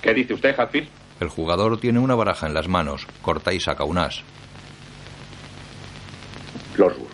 [0.00, 0.88] ¿Qué dice usted, Hatfield?
[1.20, 3.06] El jugador tiene una baraja en las manos.
[3.20, 4.22] Corta y saca un as.
[6.76, 7.10] Lordsburg.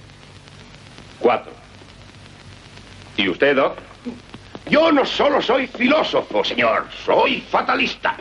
[1.19, 1.53] Cuatro.
[3.17, 3.79] ¿Y usted, Doc?
[4.69, 8.17] Yo no solo soy filósofo, señor, soy fatalista.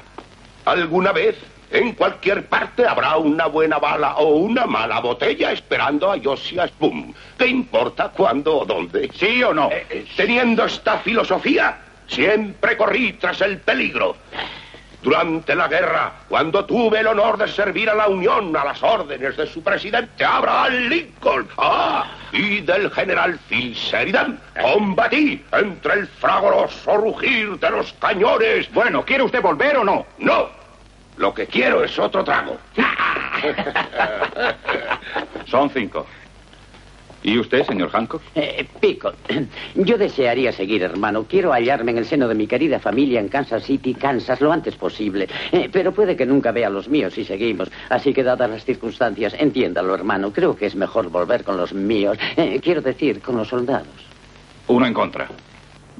[0.65, 1.35] ¿Alguna vez
[1.71, 7.13] en cualquier parte habrá una buena bala o una mala botella esperando a Josias Boom.
[7.37, 9.09] ¿Qué importa cuándo o dónde?
[9.13, 9.69] ¿Sí o no?
[9.71, 14.17] Eh, teniendo esta filosofía, siempre corrí tras el peligro.
[15.01, 19.35] Durante la guerra, cuando tuve el honor de servir a la Unión a las órdenes
[19.35, 26.97] de su presidente Abraham Lincoln ah, y del general Phil Sheridan, combatí entre el fragoroso
[26.97, 28.71] rugir de los cañones.
[28.73, 30.05] Bueno, ¿quiere usted volver o no?
[30.19, 30.60] No.
[31.21, 32.57] Lo que quiero es otro trago.
[35.45, 36.07] Son cinco.
[37.21, 38.23] ¿Y usted, señor Hancock?
[38.33, 39.13] Eh, Pico,
[39.75, 41.25] yo desearía seguir, hermano.
[41.29, 44.75] Quiero hallarme en el seno de mi querida familia en Kansas City, Kansas, lo antes
[44.75, 45.27] posible.
[45.51, 47.69] Eh, pero puede que nunca vea a los míos si seguimos.
[47.89, 50.33] Así que, dadas las circunstancias, entiéndalo, hermano.
[50.33, 52.17] Creo que es mejor volver con los míos.
[52.35, 53.85] Eh, quiero decir, con los soldados.
[54.67, 55.27] Uno en contra.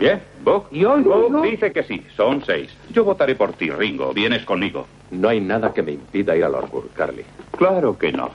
[0.02, 0.72] Bien, Buck.
[0.72, 2.04] Yo, Buck dice que sí.
[2.18, 2.76] Son seis.
[2.90, 4.12] Yo votaré por ti, Ringo.
[4.14, 4.88] Vienes conmigo.
[5.12, 7.24] No hay nada que me impida ir a Lorburg, Carly.
[7.56, 8.32] Claro que no.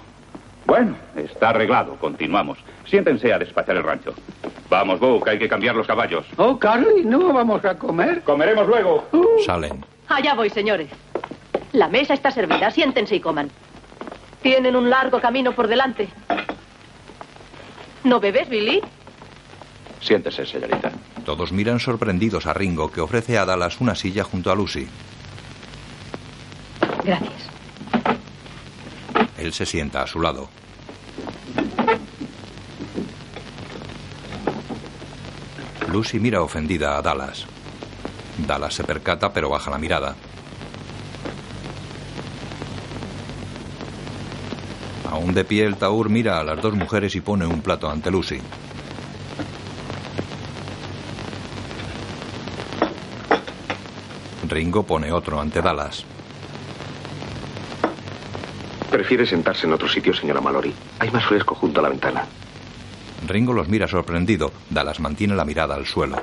[0.65, 1.97] Bueno, está arreglado.
[1.97, 2.59] Continuamos.
[2.87, 4.15] Siéntense a despachar el rancho.
[4.71, 6.25] Vamos, Buck, hay que cambiar los caballos.
[6.37, 8.23] Oh, Carly, ¿no vamos a comer?
[8.23, 9.05] Comeremos luego.
[9.45, 9.85] Salen.
[10.07, 10.89] Allá voy, señores.
[11.73, 12.71] La mesa está servida.
[12.71, 13.51] Siéntense y coman.
[14.41, 16.09] Tienen un largo camino por delante.
[18.05, 18.81] ¿No bebes, Billy?
[20.01, 20.93] Siéntese, señorita.
[21.27, 24.87] Todos miran sorprendidos a Ringo, que ofrece a Dallas una silla junto a Lucy.
[27.05, 27.51] Gracias.
[29.37, 30.49] Él se sienta a su lado.
[35.89, 37.45] Lucy mira ofendida a Dallas.
[38.47, 40.15] Dallas se percata pero baja la mirada.
[45.11, 48.13] Aún de pie el Taur mira a las dos mujeres y pone un plato ante
[48.13, 48.41] Lucy.
[54.49, 56.05] Ringo pone otro ante Dallas.
[58.91, 60.73] Prefiere sentarse en otro sitio, señora Mallory.
[60.99, 62.25] Hay más fresco junto a la ventana.
[63.27, 64.53] Ringo los mira sorprendido.
[64.71, 66.17] Dallas mantiene la mirada al suelo.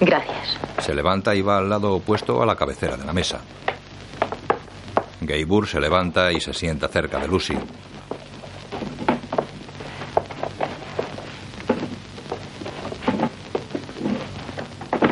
[0.00, 0.58] Gracias.
[0.78, 3.40] Se levanta y va al lado opuesto a la cabecera de la mesa.
[5.20, 7.56] Gaybur se levanta y se sienta cerca de Lucy.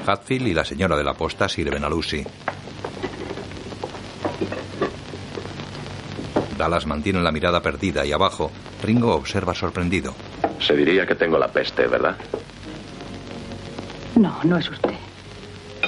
[0.06, 2.24] Hatfield y la señora de la posta sirven a Lucy.
[6.58, 8.50] Dallas mantiene la mirada perdida y abajo,
[8.82, 10.14] Ringo observa sorprendido.
[10.60, 12.16] Se diría que tengo la peste, ¿verdad?
[14.16, 14.94] No, no es usted.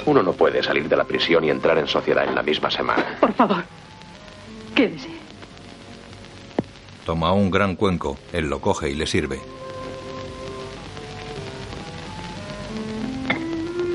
[0.06, 3.16] Uno no puede salir de la prisión y entrar en sociedad en la misma semana.
[3.20, 3.64] Por favor,
[4.74, 5.08] quédese.
[7.04, 9.40] Toma un gran cuenco, él lo coge y le sirve.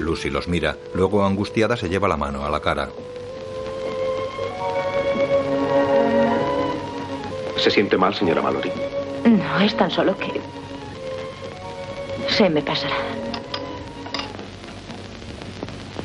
[0.02, 2.90] Lucy los mira, luego angustiada se lleva la mano a la cara.
[7.58, 8.72] ¿Se siente mal, señora Mallory?
[9.24, 10.42] No, es tan solo que...
[12.28, 12.96] Se me pasará.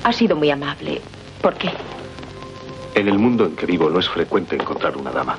[0.05, 1.01] Ha sido muy amable.
[1.41, 1.71] ¿Por qué?
[2.95, 5.37] En el mundo en que vivo no es frecuente encontrar una dama.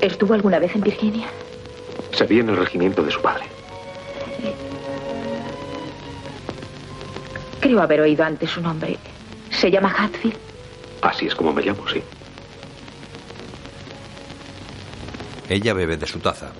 [0.00, 1.26] ¿Estuvo alguna vez en Virginia?
[2.12, 3.53] Se vi en el regimiento de su padre.
[7.64, 8.98] Creo haber oído antes su nombre.
[9.50, 10.36] ¿Se llama Hatfield?
[11.00, 12.02] Así es como me llamo, sí.
[15.48, 16.52] Ella bebe de su taza.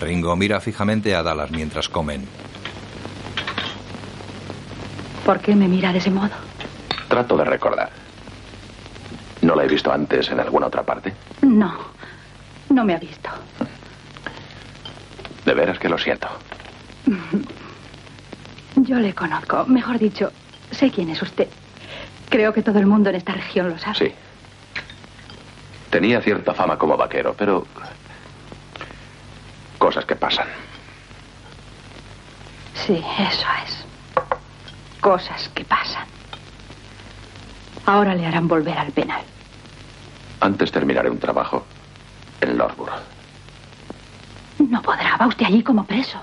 [0.00, 2.26] Ringo mira fijamente a Dallas mientras comen.
[5.26, 6.30] ¿Por qué me mira de ese modo?
[7.08, 7.90] Trato de recordar.
[9.42, 11.12] ¿No la he visto antes en alguna otra parte?
[11.42, 11.74] No,
[12.70, 13.28] no me ha visto.
[15.44, 16.28] De veras que lo siento.
[18.92, 19.64] Yo le conozco.
[19.68, 20.30] Mejor dicho,
[20.70, 21.48] sé quién es usted.
[22.28, 23.96] Creo que todo el mundo en esta región lo sabe.
[23.96, 24.12] Sí.
[25.88, 27.66] Tenía cierta fama como vaquero, pero...
[29.78, 30.46] Cosas que pasan.
[32.74, 33.86] Sí, eso es.
[35.00, 36.04] Cosas que pasan.
[37.86, 39.22] Ahora le harán volver al penal.
[40.40, 41.64] Antes terminaré un trabajo
[42.42, 42.92] en Lorburg.
[44.58, 45.16] No podrá.
[45.16, 46.18] Va usted allí como preso.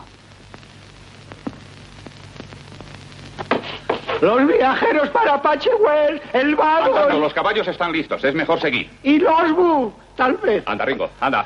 [4.21, 8.23] Los viajeros para Pachewell, el Andando, vago los caballos están listos.
[8.23, 8.89] Es mejor seguir.
[9.03, 10.63] y, los Bu, tal vez.
[10.65, 11.45] Anda, Ringo, anda.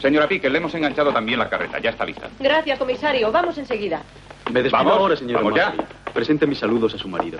[0.00, 1.78] Señora Pique, le hemos enganchado también la carreta.
[1.78, 2.28] Ya está lista.
[2.38, 3.30] Gracias, comisario.
[3.30, 4.02] Vamos enseguida.
[4.50, 5.72] Me despido Vamos, ahora, señora vamos ya.
[6.12, 7.38] Presente mis saludos a su marido.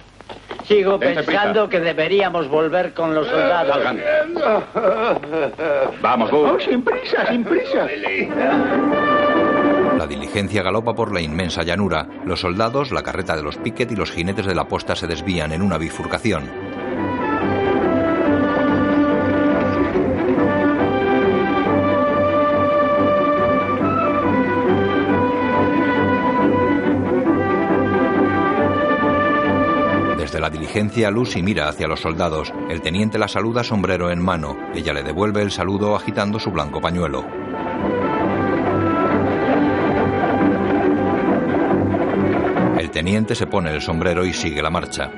[0.64, 3.78] Sigo Dense pensando que deberíamos volver con los soldados.
[6.00, 6.50] Vamos, Bull.
[6.50, 7.88] Oh, sin prisa, sin prisa.
[10.00, 12.08] La diligencia galopa por la inmensa llanura.
[12.24, 15.52] Los soldados, la carreta de los Piquet y los jinetes de la posta se desvían
[15.52, 16.50] en una bifurcación.
[30.16, 32.54] Desde la diligencia, Lucy mira hacia los soldados.
[32.70, 34.56] El teniente la saluda sombrero en mano.
[34.74, 37.49] Ella le devuelve el saludo agitando su blanco pañuelo.
[42.90, 45.12] El teniente se pone el sombrero y sigue la marcha.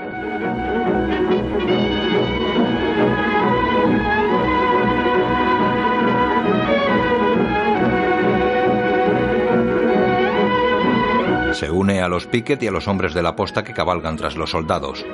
[11.54, 14.36] Se une a los Piquet y a los hombres de la posta que cabalgan tras
[14.36, 15.06] los soldados.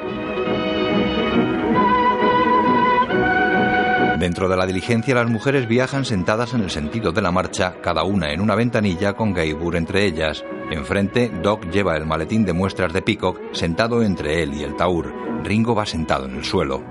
[4.19, 8.03] Dentro de la diligencia las mujeres viajan sentadas en el sentido de la marcha, cada
[8.03, 10.45] una en una ventanilla con Gaibur entre ellas.
[10.71, 15.13] Enfrente, Doc lleva el maletín de muestras de Peacock sentado entre él y el taur.
[15.43, 16.83] Ringo va sentado en el suelo.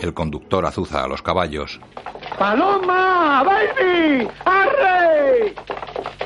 [0.00, 1.80] El conductor azuza a los caballos.
[2.38, 3.42] ¡Paloma!
[3.44, 4.28] ¡Baby!
[4.44, 5.54] ¡Arre!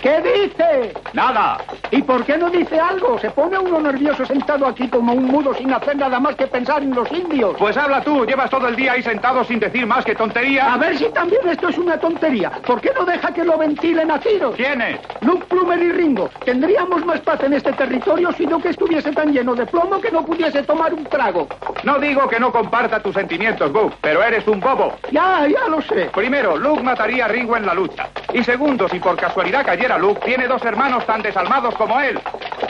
[0.02, 0.94] ¿Qué dice?
[1.12, 1.58] Nada.
[1.90, 3.18] ¿Y por qué no dice algo?
[3.18, 6.82] Se pone uno nervioso sentado aquí como un mudo sin hacer nada más que pensar
[6.82, 7.54] en los indios.
[7.58, 10.72] Pues habla tú, llevas todo el día ahí sentado sin decir más que tontería.
[10.72, 12.50] A ver si también esto es una tontería.
[12.66, 14.56] ¿Por qué no deja que lo ventilen a tiros?
[14.56, 15.00] ¿Quiénes?
[15.20, 16.30] Luke Plumer y Ringo.
[16.44, 20.10] Tendríamos más paz en este territorio si no que estuviese tan lleno de plomo que
[20.10, 21.46] no pudiese tomar un trago.
[21.84, 24.94] No digo que no comparta tus sentimientos, Buck, pero eres un bobo.
[25.12, 26.10] Ya, ya lo sé.
[26.14, 28.08] Primero, Luke mataría a Ringo en la lucha.
[28.32, 32.18] Y segundo, si por casualidad cayera Luke, tiene dos hermanos tan desalmados como él.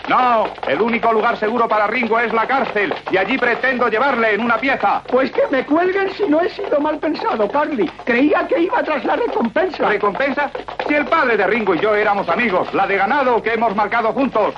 [0.08, 4.40] No, el único lugar seguro para Ringo es la cárcel, y allí pretendo llevarle en
[4.40, 5.02] una pieza.
[5.06, 7.88] Pues que me cuelguen si no he sido mal pensado, Carly.
[8.04, 9.88] Creía que iba tras la recompensa.
[9.88, 10.50] ¿Recompensa?
[10.88, 14.12] Si el padre de Ringo y yo éramos amigos, la de ganado que hemos marcado
[14.12, 14.54] juntos.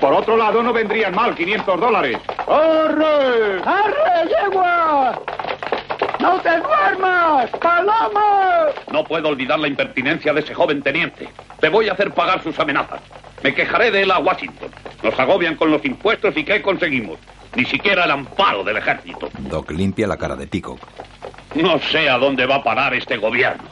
[0.00, 2.18] Por otro lado, no vendrían mal 500 dólares.
[2.46, 3.60] ¡Arre!
[3.66, 5.20] ¡Arre, yegua!
[6.20, 7.50] ¡No te duermas!
[7.60, 8.66] ¡Paloma!
[8.92, 11.28] No puedo olvidar la impertinencia de ese joven teniente.
[11.60, 13.00] Te voy a hacer pagar sus amenazas.
[13.42, 14.70] Me quejaré de él a Washington.
[15.02, 17.18] Nos agobian con los impuestos y ¿qué conseguimos?
[17.54, 19.30] Ni siquiera el amparo del ejército.
[19.38, 20.78] Doc limpia la cara de Peacock.
[21.54, 23.64] No sé a dónde va a parar este gobierno.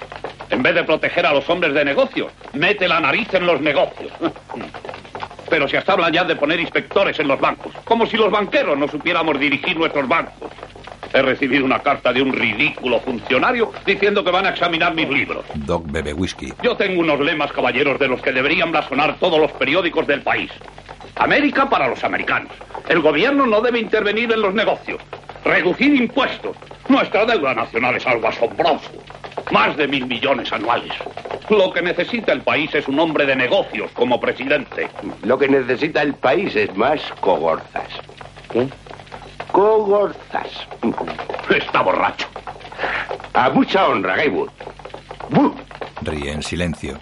[0.50, 4.10] En vez de proteger a los hombres de negocios, mete la nariz en los negocios.
[5.50, 8.76] Pero se hasta habla ya de poner inspectores en los bancos, como si los banqueros
[8.76, 10.50] no supiéramos dirigir nuestros bancos.
[11.12, 15.44] He recibido una carta de un ridículo funcionario diciendo que van a examinar mis libros.
[15.54, 16.52] Doc bebe whisky.
[16.62, 20.50] Yo tengo unos lemas, caballeros, de los que deberían blasonar todos los periódicos del país.
[21.16, 22.52] América para los americanos.
[22.88, 25.00] El gobierno no debe intervenir en los negocios.
[25.44, 26.56] Reducir impuestos.
[26.88, 28.90] Nuestra deuda nacional es algo asombroso.
[29.50, 30.92] Más de mil millones anuales.
[31.48, 34.88] Lo que necesita el país es un hombre de negocios como presidente.
[35.22, 37.88] Lo que necesita el país es más cogorzas.
[38.50, 38.68] ¿Qué?
[39.52, 40.68] Cogorzas.
[41.50, 42.26] Está borracho.
[43.34, 44.50] A mucha honra, Gaywood.
[46.02, 46.98] Ríe en silencio.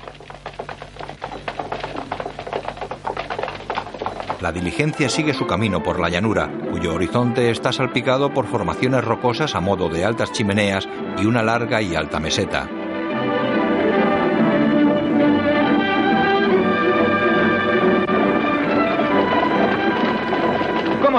[4.40, 9.54] La diligencia sigue su camino por la llanura, cuyo horizonte está salpicado por formaciones rocosas
[9.54, 10.87] a modo de altas chimeneas
[11.18, 12.68] y una larga y alta meseta.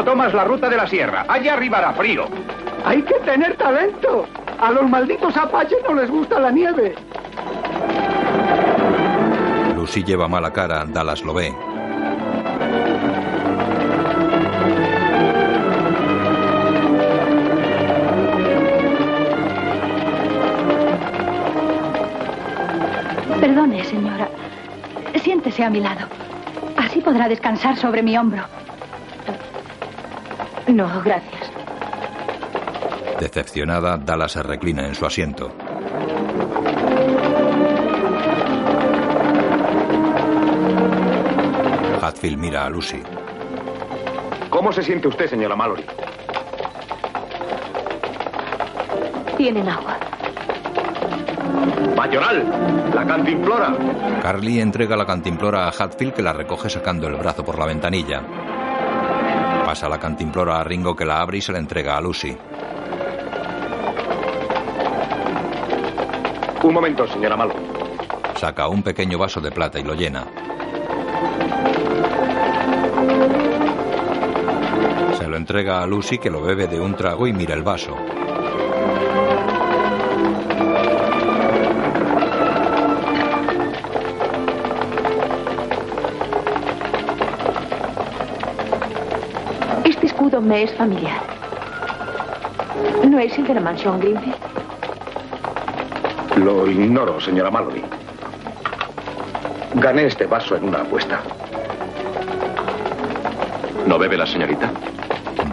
[0.08, 1.26] Tomas la ruta de la sierra?
[1.28, 2.28] Allá arriba hará frío.
[2.86, 4.26] Hay que tener talento.
[4.58, 6.96] A los malditos apaches no les gusta la nieve.
[9.76, 11.54] Lucy lleva mala cara, Dallas lo ve.
[23.42, 24.30] Perdone, señora.
[25.22, 26.08] Siéntese a mi lado.
[26.78, 28.46] Así podrá descansar sobre mi hombro.
[30.68, 31.52] No, gracias.
[33.20, 35.52] Decepcionada, Dallas se reclina en su asiento.
[42.02, 43.02] Hatfield mira a Lucy.
[44.50, 45.86] ¿Cómo se siente usted, señora Mallory?
[49.38, 49.98] Tienen agua.
[51.96, 53.76] Mayoral, la cantimplora.
[54.22, 58.22] Carly entrega la cantimplora a Hatfield que la recoge sacando el brazo por la ventanilla.
[59.68, 62.34] Pasa la cantimplora a Ringo que la abre y se la entrega a Lucy.
[66.64, 67.60] Un momento, señora Mallory.
[68.38, 70.24] Saca un pequeño vaso de plata y lo llena.
[75.18, 77.98] Se lo entrega a Lucy que lo bebe de un trago y mira el vaso.
[90.48, 91.22] Me es familiar.
[93.06, 94.36] ¿No es el de la mansión Greenfield?
[96.38, 97.84] Lo ignoro, señora Mallory.
[99.76, 101.22] Gané este vaso en una apuesta.
[103.86, 104.72] ¿No bebe la señorita?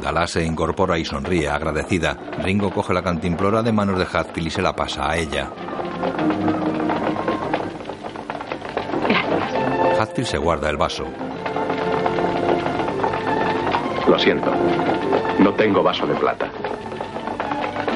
[0.01, 2.17] Dallas se incorpora y sonríe agradecida.
[2.43, 5.51] Ringo coge la cantimplora de manos de Hatfield y se la pasa a ella.
[9.99, 11.07] Hatfield se guarda el vaso.
[14.09, 14.53] Lo siento.
[15.39, 16.49] No tengo vaso de plata.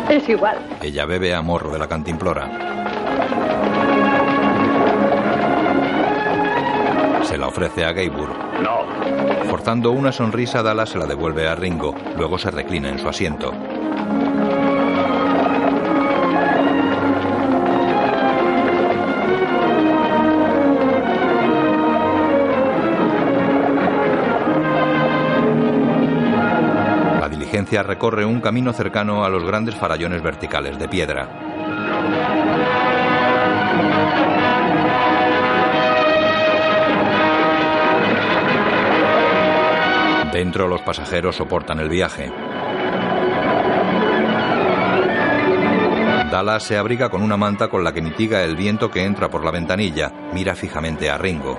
[0.09, 0.57] Es igual.
[0.83, 2.49] Ella bebe a morro de la cantimplora.
[7.23, 8.31] Se la ofrece a Gaybur.
[8.63, 9.49] No.
[9.51, 11.95] Forzando una sonrisa, Dallas se la devuelve a Ringo.
[12.17, 13.53] Luego se reclina en su asiento.
[27.71, 31.29] Recorre un camino cercano a los grandes farallones verticales de piedra.
[40.33, 42.33] Dentro los pasajeros soportan el viaje.
[46.31, 49.45] Dallas se abriga con una manta con la que mitiga el viento que entra por
[49.45, 50.13] la ventanilla.
[50.33, 51.59] Mira fijamente a Ringo.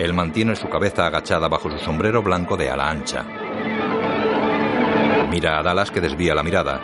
[0.00, 3.24] Él mantiene su cabeza agachada bajo su sombrero blanco de ala ancha.
[5.30, 6.80] Mira a Dallas que desvía la mirada.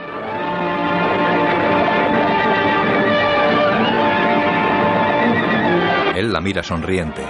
[6.16, 7.22] Él la mira sonriente.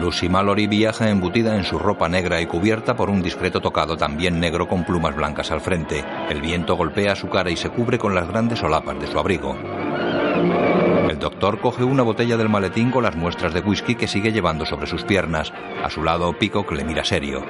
[0.00, 4.40] Lucy Mallory viaja embutida en su ropa negra y cubierta por un discreto tocado también
[4.40, 6.04] negro con plumas blancas al frente.
[6.28, 9.56] El viento golpea su cara y se cubre con las grandes solapas de su abrigo.
[11.20, 14.64] El doctor coge una botella del maletín con las muestras de whisky que sigue llevando
[14.64, 15.52] sobre sus piernas.
[15.84, 17.44] A su lado, Peacock le mira serio.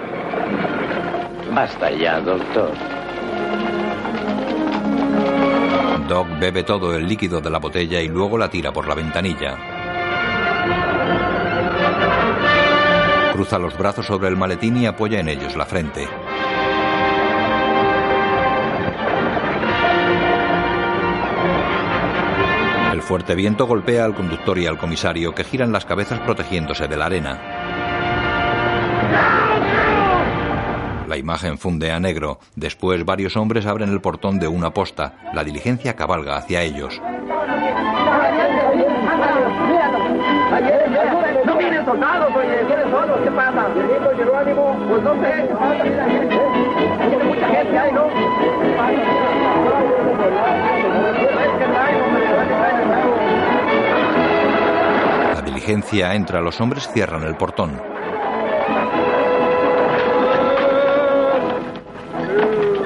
[1.54, 2.72] Basta ya, doctor.
[6.08, 9.56] Doc bebe todo el líquido de la botella y luego la tira por la ventanilla.
[13.32, 16.08] Cruza los brazos sobre el maletín y apoya en ellos la frente.
[23.10, 27.06] Fuerte viento golpea al conductor y al comisario que giran las cabezas protegiéndose de la
[27.06, 27.40] arena.
[31.08, 32.38] La imagen funde a negro.
[32.54, 35.14] Después varios hombres abren el portón de una posta.
[35.34, 37.02] La diligencia cabalga hacia ellos.
[41.44, 42.28] No vienen soldados,
[43.24, 43.70] ¿qué pasa?
[44.16, 45.02] Jerónimo, pues
[55.70, 57.80] diligencia entra, los hombres cierran el portón.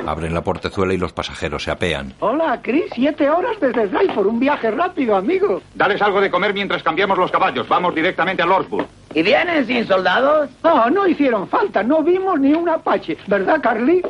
[0.07, 2.13] Abren la portezuela y los pasajeros se apean.
[2.21, 5.63] Hola, Chris, siete horas desde Dryford, un viaje rápido, amigo.
[5.75, 7.67] Dales algo de comer mientras cambiamos los caballos.
[7.69, 8.87] Vamos directamente a Lordsburg.
[9.15, 10.51] ¿Y vienen sin soldados?
[10.63, 14.03] No, no hicieron falta, no vimos ni un apache, ¿verdad, Carly?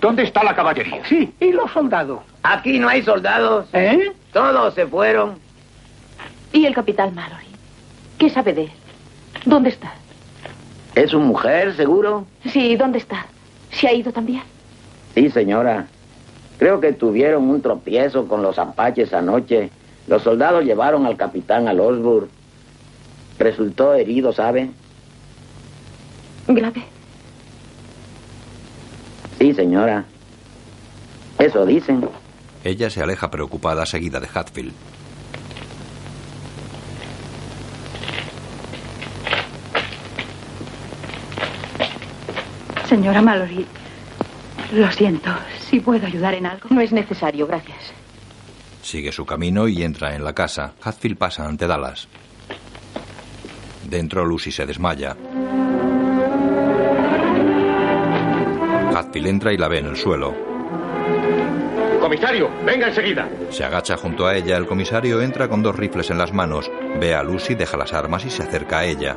[0.00, 1.02] ¿Dónde está la caballería?
[1.04, 2.20] Sí, y los soldados.
[2.44, 3.66] Aquí no hay soldados.
[3.72, 4.12] ¿Eh?
[4.32, 5.36] Todos se fueron.
[6.52, 7.49] ¿Y el capitán Mallory?
[8.20, 8.70] ¿Qué sabe de él?
[9.46, 9.94] ¿Dónde está?
[10.94, 12.26] ¿Es su mujer, seguro?
[12.52, 13.26] Sí, ¿dónde está?
[13.72, 14.42] ¿Se ha ido también?
[15.14, 15.86] Sí, señora.
[16.58, 19.70] Creo que tuvieron un tropiezo con los apaches anoche.
[20.06, 22.28] Los soldados llevaron al capitán a Losburg.
[23.38, 24.70] Resultó herido, ¿sabe?
[26.46, 26.84] ¿Grave?
[29.38, 30.04] Sí, señora.
[31.38, 32.06] Eso dicen.
[32.64, 34.74] Ella se aleja preocupada seguida de Hatfield.
[42.90, 43.64] Señora Mallory,
[44.72, 45.30] lo siento.
[45.60, 46.68] Si puedo ayudar en algo.
[46.70, 47.92] No es necesario, gracias.
[48.82, 50.72] Sigue su camino y entra en la casa.
[50.82, 52.08] Hatfield pasa ante Dallas.
[53.88, 55.16] Dentro Lucy se desmaya.
[58.92, 60.34] Hatfield entra y la ve en el suelo.
[62.00, 63.28] Comisario, venga enseguida.
[63.50, 64.56] Se agacha junto a ella.
[64.56, 66.68] El comisario entra con dos rifles en las manos.
[66.98, 69.16] Ve a Lucy, deja las armas y se acerca a ella.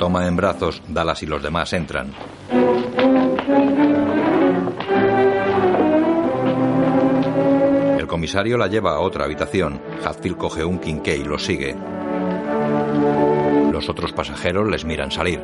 [0.00, 2.14] toma en brazos, Dallas y los demás entran.
[7.98, 9.78] El comisario la lleva a otra habitación.
[10.02, 11.76] Hatfield coge un quinqué y lo sigue.
[13.70, 15.38] Los otros pasajeros les miran salir.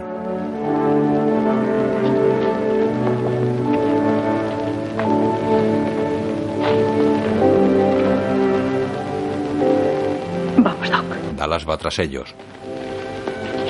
[10.57, 11.05] Vamos, Doc.
[11.37, 12.35] Dallas va tras ellos.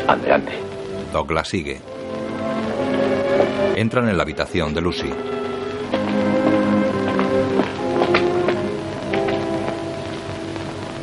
[0.07, 0.66] Adelante.
[1.13, 1.81] Doc la sigue.
[3.77, 5.11] Entran en la habitación de Lucy.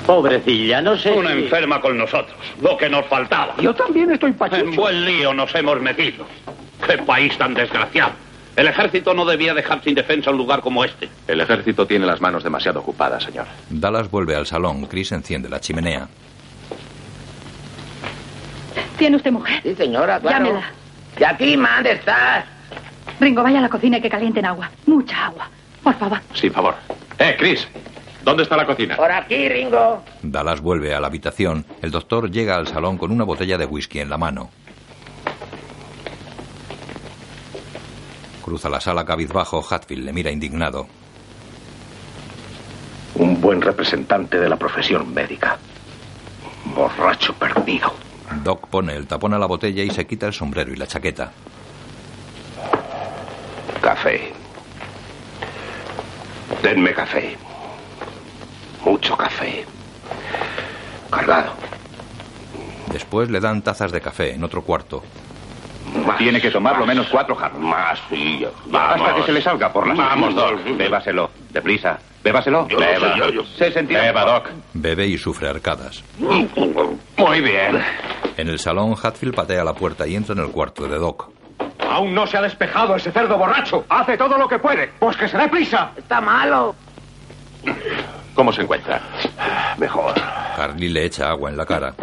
[0.06, 1.12] Pobrecilla, no sé.
[1.12, 3.56] Una enferma con nosotros, lo que nos faltaba.
[3.62, 4.62] Yo también estoy pachucho.
[4.62, 6.26] En buen lío nos hemos metido.
[6.86, 8.12] ¡Qué país tan desgraciado!
[8.56, 11.10] El ejército no debía dejar sin defensa un lugar como este.
[11.28, 13.48] El ejército tiene las manos demasiado ocupadas, señor.
[13.70, 14.86] Dallas vuelve al salón.
[14.86, 16.08] Chris enciende la chimenea.
[18.98, 19.62] ¿Tiene usted mujer?
[19.64, 20.46] Sí, señora, claro.
[20.46, 20.72] Llámela.
[21.20, 22.46] ¿Y aquí, ¿dónde estás?
[23.20, 24.70] Ringo, vaya a la cocina y que calienten agua.
[24.86, 25.50] Mucha agua.
[25.84, 26.20] Por favor.
[26.34, 26.76] Sin favor.
[27.20, 27.68] Eh, Chris.
[28.24, 28.96] ¿Dónde está la cocina?
[28.96, 30.04] Por aquí, Ringo.
[30.22, 31.66] Dallas vuelve a la habitación.
[31.82, 34.50] El doctor llega al salón con una botella de whisky en la mano.
[38.44, 39.64] Cruza la sala cabizbajo.
[39.70, 40.88] Hatfield le mira indignado.
[43.16, 45.58] Un buen representante de la profesión médica.
[46.76, 47.94] Borracho perdido.
[48.42, 51.32] Doc pone el tapón a la botella y se quita el sombrero y la chaqueta.
[53.82, 54.34] Café.
[56.62, 57.38] Denme café.
[58.86, 59.66] Mucho café.
[61.10, 61.54] Cargado.
[62.92, 65.04] Después le dan tazas de café en otro cuarto.
[66.18, 67.60] Tiene que tomar lo menos cuatro jarros.
[67.60, 68.46] Más, sí.
[68.74, 70.64] Hasta que se le salga por la Vamos, Doc.
[70.78, 71.43] Bébaselo.
[71.54, 72.00] Deprisa.
[72.24, 72.68] Bébaselo.
[72.68, 73.16] Yo Beba.
[73.16, 73.44] yo, yo.
[73.46, 74.02] Se sentirá.
[74.02, 74.50] Beba, Doc.
[74.74, 76.04] Bebe y sufre arcadas.
[76.18, 77.82] Muy bien.
[78.38, 81.30] En el salón, Hatfield patea la puerta y entra en el cuarto de Doc.
[81.80, 83.86] Aún no se ha despejado ese cerdo borracho.
[83.88, 84.88] Hace todo lo que puede.
[85.00, 85.92] Pues que se dé prisa.
[85.96, 86.76] Está malo.
[88.34, 89.00] ¿Cómo se encuentra?
[89.78, 90.14] Mejor.
[90.56, 91.94] Carly le echa agua en la cara.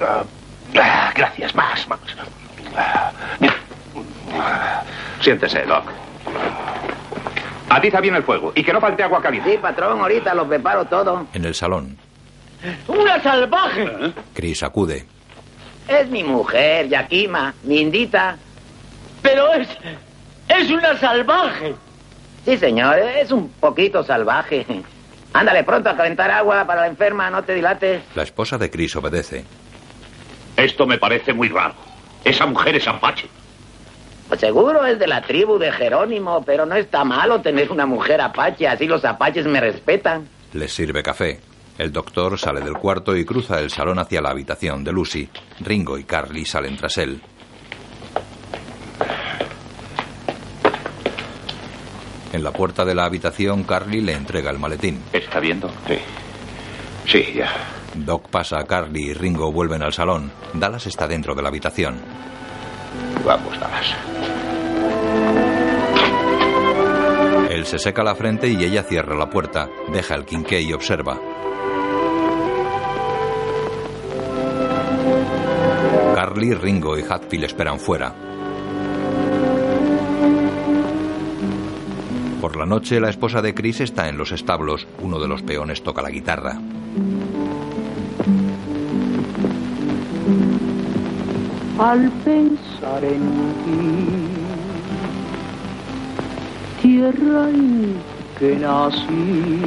[0.00, 2.00] Ah, gracias, más, más.
[5.20, 5.84] Siéntese, Doc.
[7.72, 9.50] Atiza bien el fuego y que no falte agua caliente.
[9.52, 11.26] Sí, patrón, ahorita lo preparo todo.
[11.32, 11.96] En el salón,
[12.86, 14.12] ¡Una salvaje!
[14.34, 15.06] Chris acude.
[15.88, 18.36] Es mi mujer, Yakima, mi indita.
[19.22, 19.68] Pero es.
[20.48, 21.74] es una salvaje.
[22.44, 24.66] Sí, señor, es un poquito salvaje.
[25.32, 28.02] Ándale pronto a calentar agua para la enferma, no te dilates.
[28.14, 29.44] La esposa de Chris obedece.
[30.56, 31.74] Esto me parece muy raro.
[32.22, 33.28] Esa mujer es apache.
[34.32, 38.18] Pues seguro es de la tribu de Jerónimo, pero no está malo tener una mujer
[38.22, 40.26] apache, así los apaches me respetan.
[40.54, 41.38] Les sirve café.
[41.76, 45.28] El doctor sale del cuarto y cruza el salón hacia la habitación de Lucy.
[45.60, 47.20] Ringo y Carly salen tras él.
[52.32, 55.02] En la puerta de la habitación, Carly le entrega el maletín.
[55.12, 55.68] ¿Está viendo?
[55.86, 55.98] Sí.
[57.06, 57.52] Sí, ya.
[57.92, 60.32] Doc pasa a Carly y Ringo vuelven al salón.
[60.54, 62.31] Dallas está dentro de la habitación.
[63.24, 63.94] Vamos, Dallas.
[67.50, 69.68] Él se seca la frente y ella cierra la puerta.
[69.92, 71.18] Deja el quinqué y observa.
[76.14, 78.14] Carly, Ringo y Hatfield esperan fuera.
[82.40, 84.88] Por la noche, la esposa de Chris está en los establos.
[85.00, 86.58] Uno de los peones toca la guitarra.
[91.78, 93.22] Al pensar en
[93.64, 94.08] ti,
[96.82, 97.96] tierra en
[98.38, 99.60] que nací,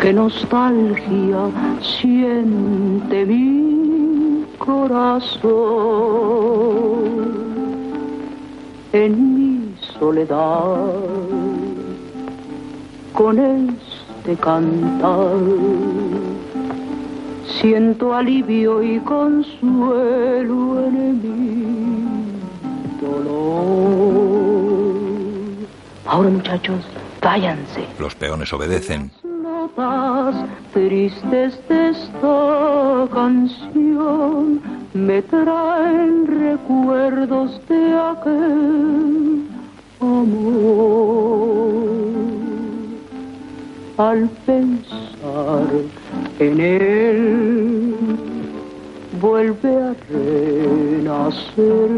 [0.00, 5.46] qué nostalgia siente mi corazón.
[8.92, 10.86] En mi soledad
[13.12, 15.36] con este cantar
[17.66, 21.66] Siento alivio y consuelo en mi
[23.00, 24.46] dolor.
[26.06, 26.84] Ahora muchachos,
[27.20, 27.84] váyanse.
[27.98, 29.10] Los peones obedecen.
[29.24, 30.36] Notas
[30.72, 34.60] tristes de esta canción
[34.94, 39.48] me traen recuerdos de aquel
[40.00, 41.16] amor.
[43.98, 45.66] Al pensar
[46.38, 47.94] en él
[49.20, 51.90] vuelve a renacer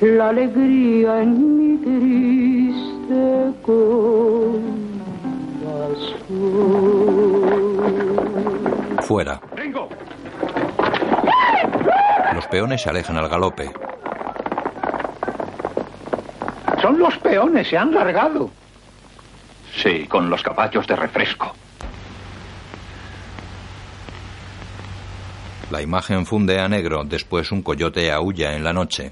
[0.00, 4.76] la alegría en mi triste corazón.
[9.02, 9.40] Fuera.
[9.54, 9.88] ¡Ringo!
[12.34, 13.72] Los peones se alejan al galope.
[16.82, 18.50] Son los peones, se han largado.
[19.76, 21.52] Sí, con los caballos de refresco.
[25.70, 29.10] La imagen funde a negro, después un coyote aúlla en la noche.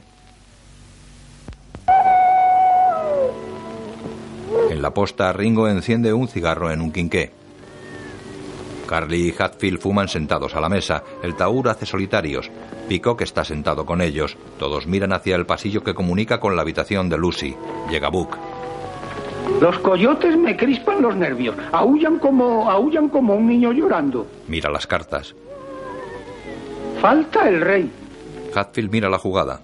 [4.70, 7.32] En la posta, Ringo enciende un cigarro en un quinqué.
[8.86, 11.02] Carly y Hatfield fuman sentados a la mesa.
[11.22, 12.50] El Taur hace solitarios.
[12.88, 14.36] Peacock está sentado con ellos.
[14.58, 17.56] Todos miran hacia el pasillo que comunica con la habitación de Lucy.
[17.90, 18.36] Llega Book.
[19.60, 21.56] Los coyotes me crispan los nervios.
[21.72, 24.26] Aullan como, aullan como un niño llorando.
[24.46, 25.34] Mira las cartas.
[27.00, 27.90] Falta el rey.
[28.54, 29.60] Hatfield mira la jugada.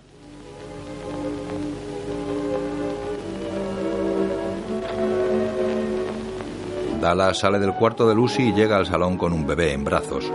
[7.00, 10.30] Dallas sale del cuarto de Lucy y llega al salón con un bebé en brazos.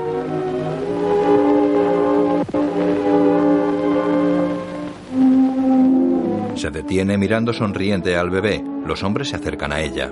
[6.55, 8.63] Se detiene mirando sonriente al bebé.
[8.87, 10.11] Los hombres se acercan a ella.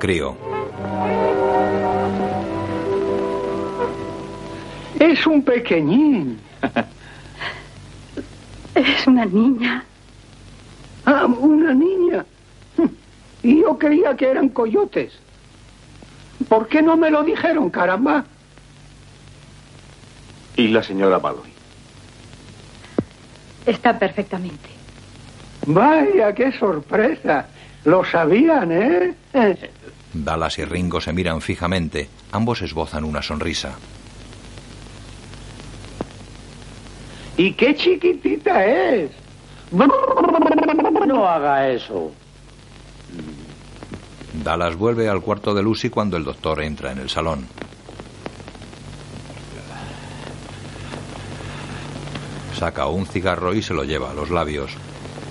[0.00, 0.36] Crío.
[4.98, 6.40] Es un pequeñín.
[8.74, 9.84] Es una niña.
[11.04, 12.24] Ah, una niña.
[13.42, 15.12] Y yo creía que eran coyotes.
[16.48, 18.24] ¿Por qué no me lo dijeron, caramba?
[20.56, 21.50] ¿Y la señora Malloy?
[23.66, 24.68] Está perfectamente.
[25.66, 27.46] Vaya, qué sorpresa.
[27.84, 29.14] Lo sabían, ¿eh?
[30.12, 32.08] Dallas y Ringo se miran fijamente.
[32.32, 33.74] Ambos esbozan una sonrisa.
[37.36, 39.10] ¿Y qué chiquitita es?
[39.70, 42.12] No haga eso.
[44.44, 47.46] Dallas vuelve al cuarto de Lucy cuando el doctor entra en el salón.
[52.58, 54.72] Saca un cigarro y se lo lleva a los labios.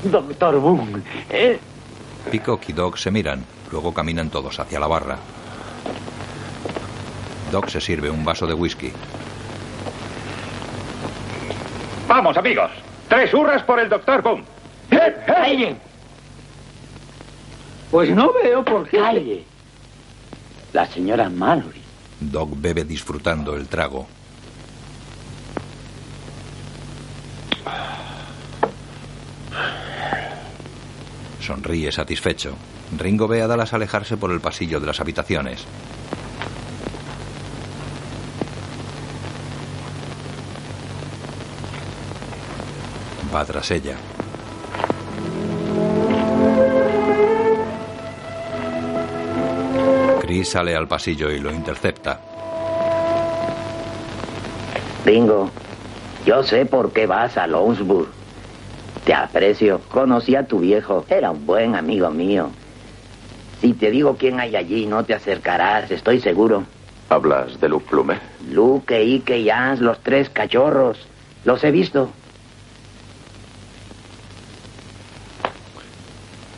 [0.04, 1.60] Doctor Boone, ¿eh?
[2.32, 5.18] Peacock y Doc se miran, luego caminan todos hacia la barra.
[7.52, 8.92] Doc se sirve un vaso de whisky.
[12.08, 12.72] Vamos, amigos.
[13.08, 14.44] Tres hurras por el doctor Boom.
[15.26, 15.76] ¡Calle!
[17.92, 18.98] Pues no veo por qué.
[18.98, 19.44] ¡Calle!
[20.74, 21.82] La señora Mallory.
[22.20, 24.08] Doc bebe disfrutando el trago.
[31.50, 32.54] Sonríe satisfecho.
[32.96, 35.66] Ringo ve a Dallas alejarse por el pasillo de las habitaciones.
[43.34, 43.96] Va tras ella.
[50.22, 52.22] Chris sale al pasillo y lo intercepta.
[55.04, 55.50] Ringo,
[56.28, 58.19] yo sé por qué vas a Lowsburg.
[59.10, 59.82] Te aprecio.
[59.90, 61.04] Conocí a tu viejo.
[61.10, 62.52] Era un buen amigo mío.
[63.60, 66.66] Si te digo quién hay allí, no te acercarás, estoy seguro.
[67.10, 68.20] ¿Hablas de Luke Plume?
[68.52, 71.08] Luke, Ike y Hans, los tres cachorros.
[71.44, 72.12] Los he visto.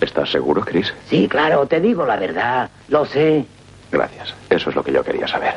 [0.01, 0.93] ¿Estás seguro, Chris?
[1.07, 2.69] Sí, claro, te digo la verdad.
[2.89, 3.45] Lo sé.
[3.93, 4.35] Gracias.
[4.49, 5.53] Eso es lo que yo quería saber.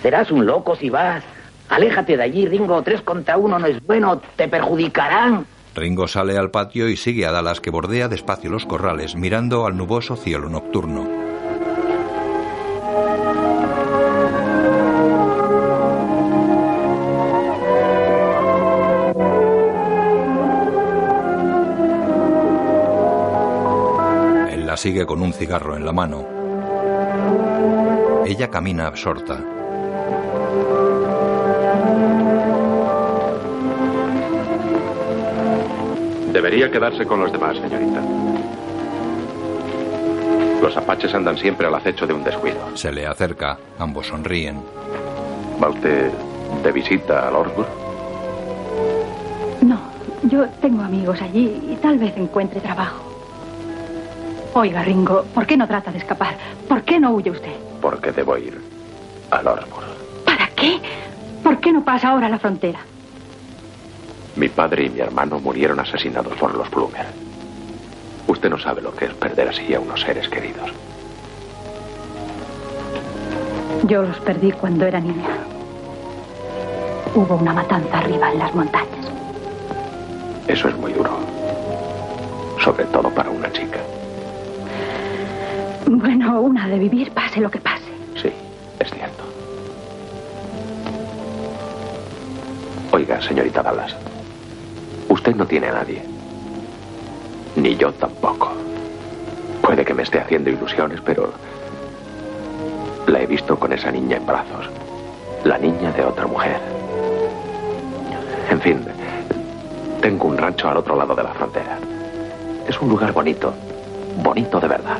[0.00, 1.22] Serás un loco si vas.
[1.68, 2.80] Aléjate de allí, Ringo.
[2.80, 4.22] Tres contra uno no es bueno.
[4.36, 5.52] Te perjudicarán.
[5.74, 9.76] Ringo sale al patio y sigue a Dallas que bordea despacio los corrales mirando al
[9.76, 11.08] nuboso cielo nocturno.
[24.50, 26.24] Él la sigue con un cigarro en la mano.
[28.24, 29.42] Ella camina absorta.
[36.34, 38.02] Debería quedarse con los demás, señorita.
[40.60, 42.58] Los apaches andan siempre al acecho de un descuido.
[42.76, 44.60] Se le acerca, ambos sonríen.
[45.62, 46.10] ¿Va usted
[46.64, 47.68] de visita a Lordsburg?
[49.62, 49.78] No,
[50.24, 53.04] yo tengo amigos allí y tal vez encuentre trabajo.
[54.54, 56.34] Oiga, Ringo, ¿por qué no trata de escapar?
[56.68, 57.54] ¿Por qué no huye usted?
[57.80, 58.60] Porque debo ir
[59.30, 59.86] a Lordsburg.
[60.24, 60.80] ¿Para qué?
[61.44, 62.80] ¿Por qué no pasa ahora la frontera?
[64.44, 67.06] Mi padre y mi hermano murieron asesinados por los Plumer.
[68.26, 70.70] Usted no sabe lo que es perder así a unos seres queridos.
[73.84, 75.38] Yo los perdí cuando era niña.
[77.14, 79.06] Hubo una matanza arriba en las montañas.
[80.46, 81.20] Eso es muy duro.
[82.62, 83.80] Sobre todo para una chica.
[85.86, 87.90] Bueno, una de vivir, pase lo que pase.
[88.14, 88.30] Sí,
[88.78, 89.24] es cierto.
[92.92, 93.96] Oiga, señorita Dallas.
[95.08, 96.02] Usted no tiene a nadie.
[97.56, 98.52] Ni yo tampoco.
[99.62, 101.32] Puede que me esté haciendo ilusiones, pero
[103.06, 104.68] la he visto con esa niña en brazos.
[105.44, 106.58] La niña de otra mujer.
[108.50, 108.80] En fin,
[110.00, 111.78] Tengo un rancho al otro lado de la frontera.
[112.68, 113.54] Es un lugar bonito,
[114.22, 114.98] bonito de verdad.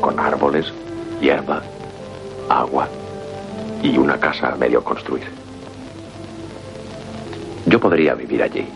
[0.00, 0.72] Con árboles,
[1.20, 1.60] hierba,
[2.48, 2.88] agua
[3.82, 5.28] y una casa a medio construir.
[7.66, 8.66] Yo podría vivir allí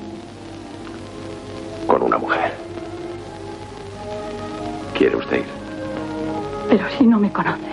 [1.91, 2.53] con una mujer.
[4.97, 5.47] ¿Quiere usted ir?
[6.69, 7.73] Pero si no me conoce,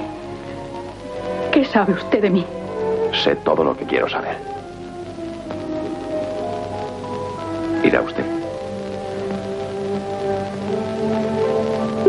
[1.51, 2.45] ¿qué sabe usted de mí?
[3.13, 4.35] Sé todo lo que quiero saber.
[7.83, 8.25] ¿Irá usted?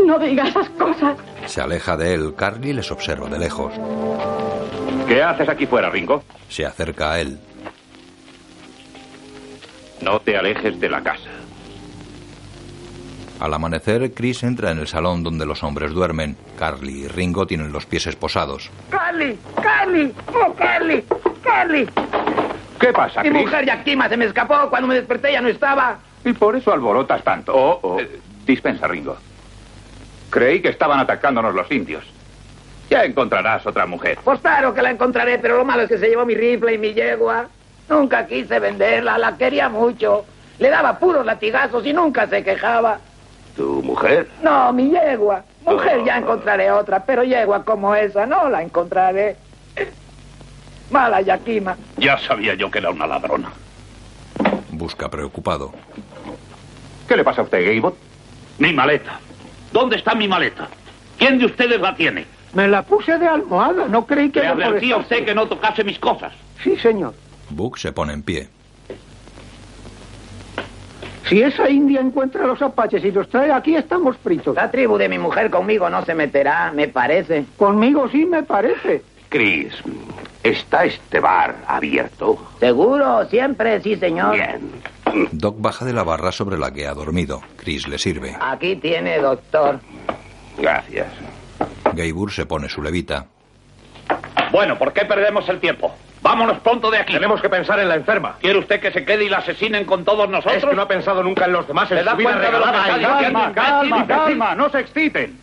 [0.07, 1.19] No diga esas cosas.
[1.45, 2.35] Se aleja de él.
[2.35, 3.75] Carly les observa de lejos.
[5.07, 6.23] ¿Qué haces aquí fuera, Ringo?
[6.49, 7.39] Se acerca a él.
[10.01, 11.38] No te alejes de la casa.
[13.41, 16.37] Al amanecer, Chris entra en el salón donde los hombres duermen.
[16.59, 18.69] Carly y Ringo tienen los pies esposados.
[18.91, 19.39] ¡Carly!
[19.63, 20.13] ¡Carly!
[20.27, 21.05] ¡Oh, Carly!
[21.43, 21.89] ¡Carly!
[22.81, 23.43] ¿Qué pasa, Mi Chris?
[23.43, 24.69] mujer Yakima se me escapó.
[24.69, 25.99] Cuando me desperté ya no estaba.
[26.25, 27.53] Y por eso alborotas tanto.
[27.55, 28.01] Oh, oh.
[28.45, 29.17] dispensa, Ringo.
[30.31, 32.05] Creí que estaban atacándonos los indios.
[32.91, 34.19] Ya encontrarás otra mujer.
[34.25, 36.79] Pues claro que la encontraré, pero lo malo es que se llevó mi rifle y
[36.79, 37.47] mi yegua.
[37.89, 40.25] Nunca quise venderla, la quería mucho.
[40.59, 42.99] Le daba puros latigazos y nunca se quejaba.
[43.59, 44.29] ¿Tu mujer?
[44.41, 45.43] No, mi yegua.
[45.67, 49.37] Mujer ya encontraré otra, pero yegua como esa no la encontraré.
[50.93, 51.77] Mala Yakima.
[51.97, 53.51] Ya sabía yo que era una ladrona.
[54.71, 55.73] Busca preocupado.
[57.09, 57.97] ¿Qué le pasa a usted, Gaybot?
[58.59, 59.19] Mi maleta.
[59.73, 60.69] ¿Dónde está mi maleta?
[61.19, 62.27] ¿Quién de ustedes la tiene?
[62.55, 65.49] Me la puse de almohada, no creí que Le me advertí a usted que no
[65.49, 66.33] tocase mis cosas.
[66.63, 67.13] Sí, señor.
[67.51, 68.49] Buck se pone en pie.
[71.29, 74.57] Si esa india encuentra a los apaches y los trae aquí, estamos fritos.
[74.57, 77.45] La tribu de mi mujer conmigo no se meterá, me parece.
[77.57, 79.03] Conmigo sí me parece.
[79.29, 79.75] Chris,
[80.43, 82.39] ¿está este bar abierto?
[82.59, 84.35] Seguro, siempre, sí, señor.
[84.35, 84.71] Bien.
[85.33, 87.43] Doc baja de la barra sobre la que ha dormido.
[87.57, 88.35] Chris le sirve.
[88.41, 89.81] Aquí tiene, doctor.
[90.57, 91.09] Gracias.
[91.93, 93.27] Gaybur se pone su levita.
[94.51, 95.95] Bueno, ¿por qué perdemos el tiempo?
[96.21, 97.13] Vámonos pronto de aquí.
[97.13, 98.37] Tenemos que pensar en la enferma.
[98.41, 100.63] ¿Quiere usted que se quede y la asesinen con todos nosotros?
[100.63, 102.51] Es que no ha pensado nunca en los demás, en ¿Se da su vida cuenta
[102.51, 103.23] de lo que?
[103.23, 105.39] Calma, calma, calma, no se exciten.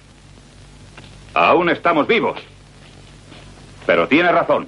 [1.33, 2.39] Aún estamos vivos.
[3.85, 4.67] Pero tiene razón.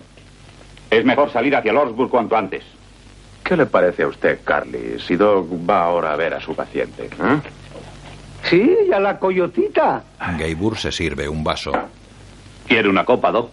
[0.90, 2.64] Es mejor salir hacia Lordsburg cuanto antes.
[3.44, 7.06] ¿Qué le parece a usted, Carly, si Doc va ahora a ver a su paciente?
[7.06, 7.40] ¿eh?
[8.44, 10.04] Sí, y a la coyotita.
[10.38, 11.72] Gaybur se sirve un vaso.
[12.68, 13.52] ¿Quiere una copa, Doc?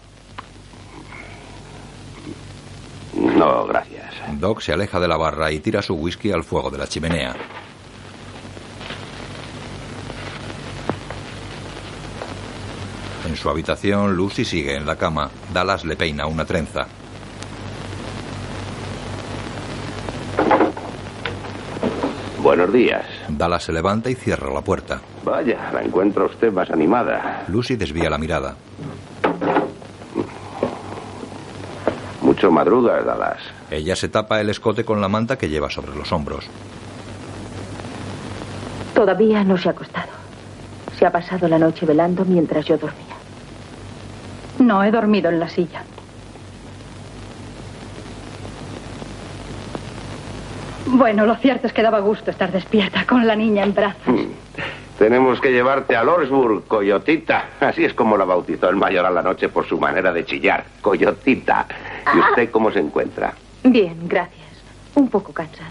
[3.16, 4.12] No, gracias.
[4.38, 7.34] Doc se aleja de la barra y tira su whisky al fuego de la chimenea.
[13.26, 15.30] En su habitación, Lucy sigue en la cama.
[15.52, 16.86] Dallas le peina una trenza.
[22.42, 23.04] Buenos días.
[23.28, 25.00] Dallas se levanta y cierra la puerta.
[25.24, 27.44] Vaya, la encuentro a usted más animada.
[27.48, 28.54] Lucy desvía la mirada.
[32.35, 33.39] Mucho madrugas, Dallas.
[33.70, 36.45] Ella se tapa el escote con la manta que lleva sobre los hombros.
[38.93, 40.09] Todavía no se ha acostado.
[40.99, 43.14] Se ha pasado la noche velando mientras yo dormía.
[44.59, 45.85] No he dormido en la silla.
[50.87, 54.09] Bueno, lo cierto es que daba gusto estar despierta con la niña en brazos.
[54.09, 54.32] Hmm.
[54.99, 57.51] Tenemos que llevarte a Lordsburg, Coyotita.
[57.61, 60.64] Así es como la bautizó el mayor a la noche por su manera de chillar.
[60.80, 61.66] Coyotita.
[62.12, 63.34] ¿Y usted cómo se encuentra?
[63.62, 64.44] Bien, gracias.
[64.94, 65.70] Un poco cansada.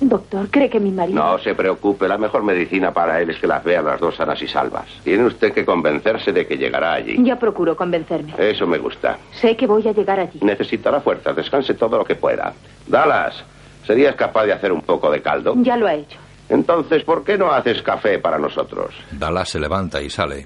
[0.00, 1.18] Doctor, ¿cree que mi marido...
[1.18, 4.40] No se preocupe, la mejor medicina para él es que las vea las dos sanas
[4.42, 4.84] y salvas.
[5.02, 7.16] Tiene usted que convencerse de que llegará allí.
[7.24, 8.34] Ya procuro convencerme.
[8.36, 9.16] Eso me gusta.
[9.32, 10.38] Sé que voy a llegar allí.
[10.42, 12.52] Necesitará fuerzas, descanse todo lo que pueda.
[12.86, 13.42] Dallas,
[13.86, 15.54] ¿serías capaz de hacer un poco de caldo?
[15.58, 16.18] Ya lo ha hecho.
[16.50, 18.94] Entonces, ¿por qué no haces café para nosotros?
[19.12, 20.44] Dallas se levanta y sale.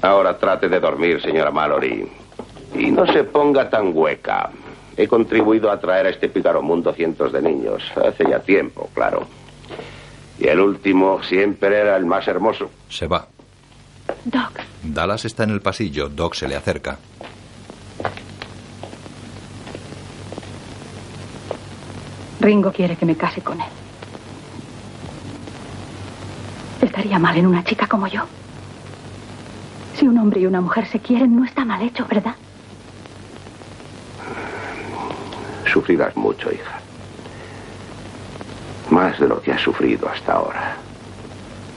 [0.00, 2.08] Ahora trate de dormir, señora Mallory.
[2.74, 4.50] Y no se ponga tan hueca.
[4.96, 7.82] He contribuido a traer a este pícaro mundo cientos de niños.
[7.96, 9.26] Hace ya tiempo, claro.
[10.38, 12.70] Y el último siempre era el más hermoso.
[12.88, 13.26] Se va.
[14.24, 16.08] Doc, Dallas está en el pasillo.
[16.08, 16.98] Doc se le acerca.
[22.40, 23.68] Ringo quiere que me case con él.
[26.82, 28.22] Estaría mal en una chica como yo.
[29.96, 32.34] Si un hombre y una mujer se quieren, no está mal hecho, ¿verdad?
[35.72, 36.80] Sufrirás mucho, hija.
[38.90, 40.76] Más de lo que has sufrido hasta ahora.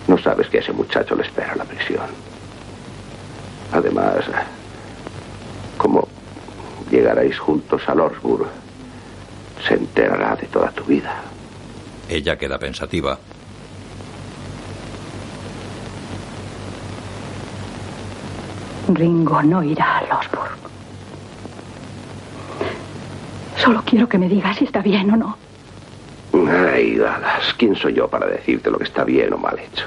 [0.08, 2.08] No sabes que a ese muchacho le espera la prisión.
[3.72, 4.26] Además,
[5.78, 6.08] como
[6.92, 8.48] llegaréis juntos a Lordsburg,
[9.66, 11.22] se enterará de toda tu vida.
[12.10, 13.18] Ella queda pensativa.
[18.90, 20.75] Ringo no irá a Losburg.
[23.58, 25.38] Solo quiero que me digas si está bien o no.
[26.34, 29.86] Ay, Dallas, ¿quién soy yo para decirte lo que está bien o mal hecho?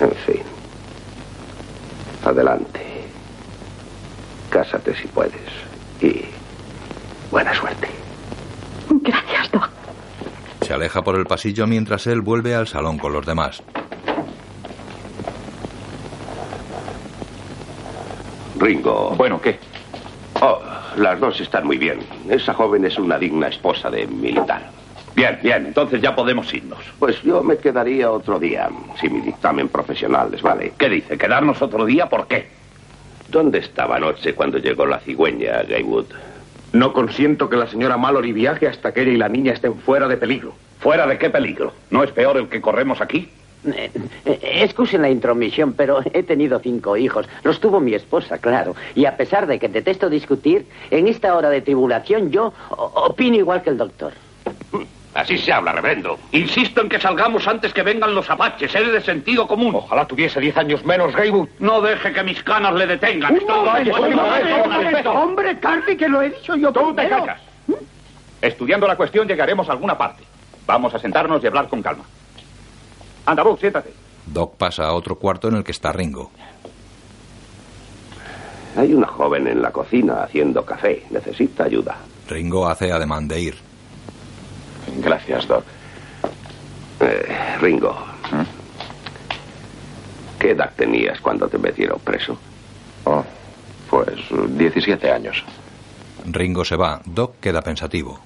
[0.00, 0.42] En fin.
[2.24, 2.80] Adelante.
[4.50, 5.34] Cásate si puedes.
[6.00, 6.24] Y
[7.30, 7.88] buena suerte.
[8.88, 9.68] Gracias, Doc.
[10.62, 13.62] Se aleja por el pasillo mientras él vuelve al salón con los demás.
[18.58, 19.14] Ringo.
[19.16, 19.58] Bueno, ¿qué?
[20.96, 21.98] Las dos están muy bien.
[22.28, 24.70] Esa joven es una digna esposa de militar.
[25.16, 26.78] Bien, bien, entonces ya podemos irnos.
[26.98, 28.68] Pues yo me quedaría otro día,
[29.00, 30.72] si mi dictamen profesional les vale.
[30.76, 31.16] ¿Qué dice?
[31.16, 32.08] ¿Quedarnos otro día?
[32.08, 32.48] ¿Por qué?
[33.28, 36.06] ¿Dónde estaba anoche cuando llegó la cigüeña, Gaywood?
[36.72, 40.08] No consiento que la señora Mallory viaje hasta que ella y la niña estén fuera
[40.08, 40.54] de peligro.
[40.80, 41.72] ¿Fuera de qué peligro?
[41.90, 43.28] ¿No es peor el que corremos aquí?
[43.66, 43.90] Eh,
[44.26, 47.28] eh, excusen la intromisión, pero he tenido cinco hijos.
[47.42, 48.74] Los tuvo mi esposa, claro.
[48.94, 53.62] Y a pesar de que detesto discutir, en esta hora de tribulación yo opino igual
[53.62, 54.12] que el doctor.
[55.14, 56.18] Así se habla, reverendo.
[56.32, 58.74] Insisto en que salgamos antes que vengan los apaches.
[58.74, 59.76] Es de sentido común.
[59.76, 61.48] Ojalá tuviese diez años menos, Gaywood.
[61.60, 63.38] No deje que mis canas le detengan.
[65.06, 67.40] Hombre, Carly, que lo he dicho yo Tú te callas.
[68.42, 70.24] Estudiando la cuestión llegaremos a alguna parte.
[70.66, 72.04] Vamos a sentarnos y hablar con calma.
[73.26, 73.92] Anda, Buck, siéntate.
[74.26, 76.30] Doc pasa a otro cuarto en el que está Ringo.
[78.76, 81.04] Hay una joven en la cocina haciendo café.
[81.10, 81.96] Necesita ayuda.
[82.28, 83.54] Ringo hace ademán de ir.
[84.98, 85.64] Gracias, Doc.
[87.00, 87.96] Eh, Ringo.
[90.38, 92.36] ¿Qué edad tenías cuando te metieron preso?
[93.04, 93.24] Oh,
[93.88, 94.18] pues
[94.48, 95.44] 17 años.
[96.26, 97.00] Ringo se va.
[97.04, 98.18] Doc queda pensativo.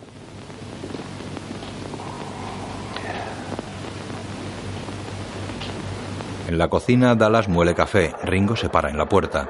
[6.48, 8.14] En la cocina, Dallas muele café.
[8.24, 9.46] Ringo se para en la puerta.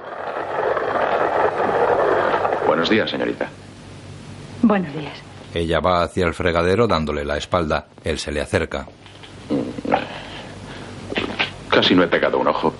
[2.67, 3.49] Buenos días, señorita.
[4.63, 5.13] Buenos días.
[5.55, 7.87] Ella va hacia el fregadero dándole la espalda.
[8.03, 8.89] Él se le acerca.
[11.71, 12.75] Casi no he pegado un ojo.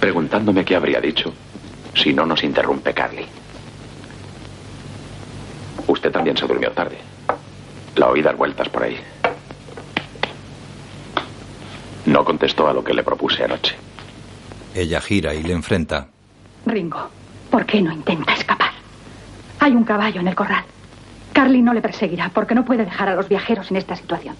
[0.00, 1.34] Preguntándome qué habría dicho
[1.94, 3.26] si no nos interrumpe Carly.
[5.86, 6.96] Usted también se durmió tarde.
[7.96, 8.96] La oí dar vueltas por ahí.
[12.06, 13.76] No contestó a lo que le propuse anoche.
[14.74, 16.08] Ella gira y le enfrenta.
[16.66, 17.08] Ringo,
[17.50, 18.70] ¿por qué no intenta escapar?
[19.58, 20.64] Hay un caballo en el corral.
[21.32, 24.34] Carly no le perseguirá porque no puede dejar a los viajeros en esta situación.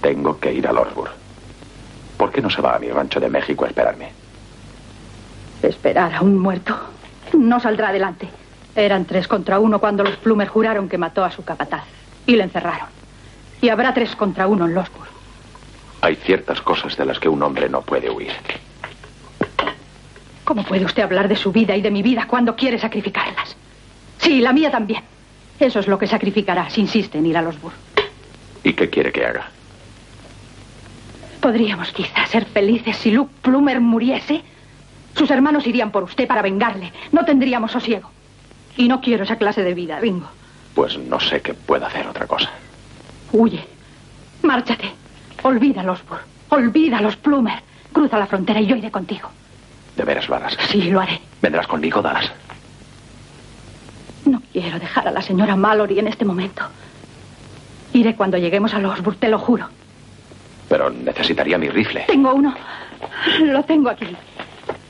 [0.00, 1.12] Tengo que ir a Lordsburg.
[2.16, 4.10] ¿Por qué no se va a mi rancho de México a esperarme?
[5.62, 6.76] Esperar a un muerto.
[7.38, 8.28] No saldrá adelante.
[8.74, 11.84] Eran tres contra uno cuando los Plumer juraron que mató a su capataz.
[12.26, 12.88] Y le encerraron.
[13.60, 15.11] Y habrá tres contra uno en Losburg.
[16.02, 18.32] Hay ciertas cosas de las que un hombre no puede huir.
[20.44, 23.56] ¿Cómo puede usted hablar de su vida y de mi vida cuando quiere sacrificarlas?
[24.18, 25.02] Sí, la mía también.
[25.60, 27.74] Eso es lo que sacrificará si insiste en ir a Losburg.
[28.64, 29.48] ¿Y qué quiere que haga?
[31.40, 34.42] Podríamos quizás ser felices si Luke Plumer muriese.
[35.16, 36.92] Sus hermanos irían por usted para vengarle.
[37.12, 38.10] No tendríamos sosiego.
[38.76, 40.28] Y no quiero esa clase de vida, Ringo.
[40.74, 42.50] Pues no sé qué pueda hacer otra cosa.
[43.30, 43.64] Huye.
[44.42, 45.01] Márchate.
[45.42, 46.22] Olvida Losburg.
[46.50, 47.60] Olvida los Plumer.
[47.92, 49.30] Cruza la frontera y yo iré contigo.
[49.96, 50.56] ¿De veras lo harás?
[50.70, 51.20] Sí, lo haré.
[51.40, 52.30] ¿Vendrás conmigo, Dallas?
[54.24, 56.62] No quiero dejar a la señora Mallory en este momento.
[57.92, 59.68] Iré cuando lleguemos a Losburg, te lo juro.
[60.68, 62.04] Pero necesitaría mi rifle.
[62.06, 62.54] Tengo uno.
[63.40, 64.06] Lo tengo aquí.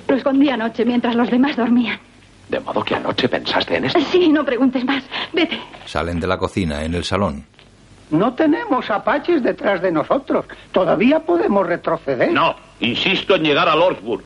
[0.07, 1.99] Lo escondí anoche mientras los demás dormían.
[2.49, 3.99] De modo que anoche pensaste en esto.
[4.13, 5.03] Sí, no preguntes más.
[5.33, 5.59] Vete.
[5.87, 7.47] Salen de la cocina en el salón.
[8.13, 10.45] No tenemos apaches detrás de nosotros.
[10.71, 12.31] Todavía podemos retroceder.
[12.31, 14.23] No, insisto en llegar a Lordsburg.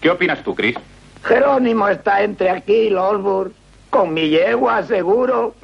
[0.00, 0.76] ¿Qué opinas tú, Chris?
[1.24, 3.52] Jerónimo está entre aquí y Losburg.
[3.90, 5.54] Con mi yegua, seguro.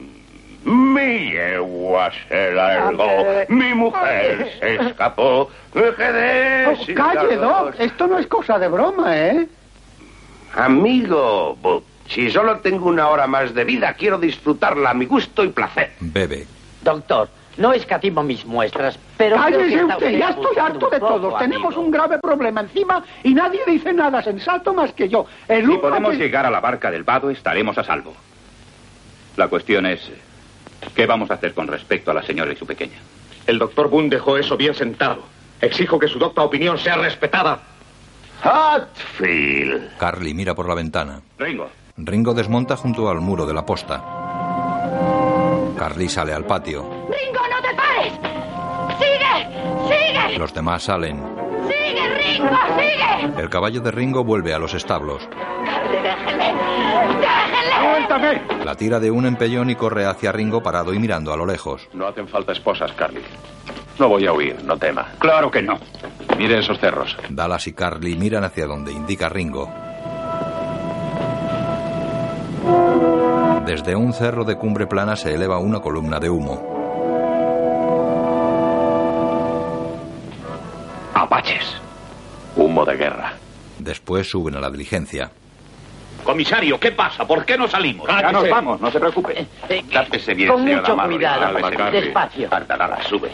[0.64, 3.06] Mi yegua se largó,
[3.48, 7.74] mi mujer se escapó, me quedé Oh, calle, Doc.
[7.78, 9.46] Esto no es cosa de broma, ¿eh?
[10.54, 15.44] Amigo Buck, si solo tengo una hora más de vida, quiero disfrutarla a mi gusto
[15.44, 15.92] y placer.
[16.00, 16.46] Bebe.
[16.82, 17.28] Doctor,
[17.58, 19.36] no escatimo mis muestras, pero...
[19.36, 21.38] Cállese está usted, ya estoy harto de poco, todos.
[21.38, 21.82] Tenemos amigo.
[21.82, 25.26] un grave problema encima y nadie dice nada sensato más que yo.
[25.48, 28.14] El Si podemos que- llegar a la barca del vado, estaremos a salvo.
[29.36, 30.00] La cuestión es,
[30.94, 32.98] ¿qué vamos a hacer con respecto a la señora y su pequeña?
[33.46, 35.22] El doctor Boone dejó eso bien sentado.
[35.60, 37.60] Exijo que su docta opinión sea respetada.
[38.42, 39.96] Hatfield.
[39.98, 41.20] Carly mira por la ventana.
[41.38, 41.68] Ringo.
[41.96, 44.02] Ringo desmonta junto al muro de la posta.
[45.78, 46.95] Carly sale al patio.
[50.38, 51.22] Los demás salen.
[51.66, 52.48] ¡Sigue, Ringo!
[52.78, 53.40] ¡Sigue!
[53.42, 55.28] El caballo de Ringo vuelve a los establos.
[55.90, 56.54] ¡Déjenle!
[58.64, 61.88] La tira de un empellón y corre hacia Ringo parado y mirando a lo lejos.
[61.92, 63.22] No hacen falta esposas, Carly.
[63.98, 65.06] No voy a huir, no tema.
[65.18, 65.78] Claro que no.
[66.36, 67.16] Mire esos cerros.
[67.28, 69.70] Dallas y Carly miran hacia donde indica Ringo.
[73.64, 76.75] Desde un cerro de cumbre plana se eleva una columna de humo.
[82.84, 83.32] De guerra.
[83.78, 85.30] Después suben a la diligencia.
[86.24, 87.24] Comisario, ¿qué pasa?
[87.26, 88.08] ¿Por qué no salimos?
[88.08, 89.46] Ya nos vamos, no se preocupe.
[89.92, 91.90] Dátese bien, Con mucho cuidado.
[91.90, 92.48] Despacio.
[92.48, 93.30] Tardará, sube.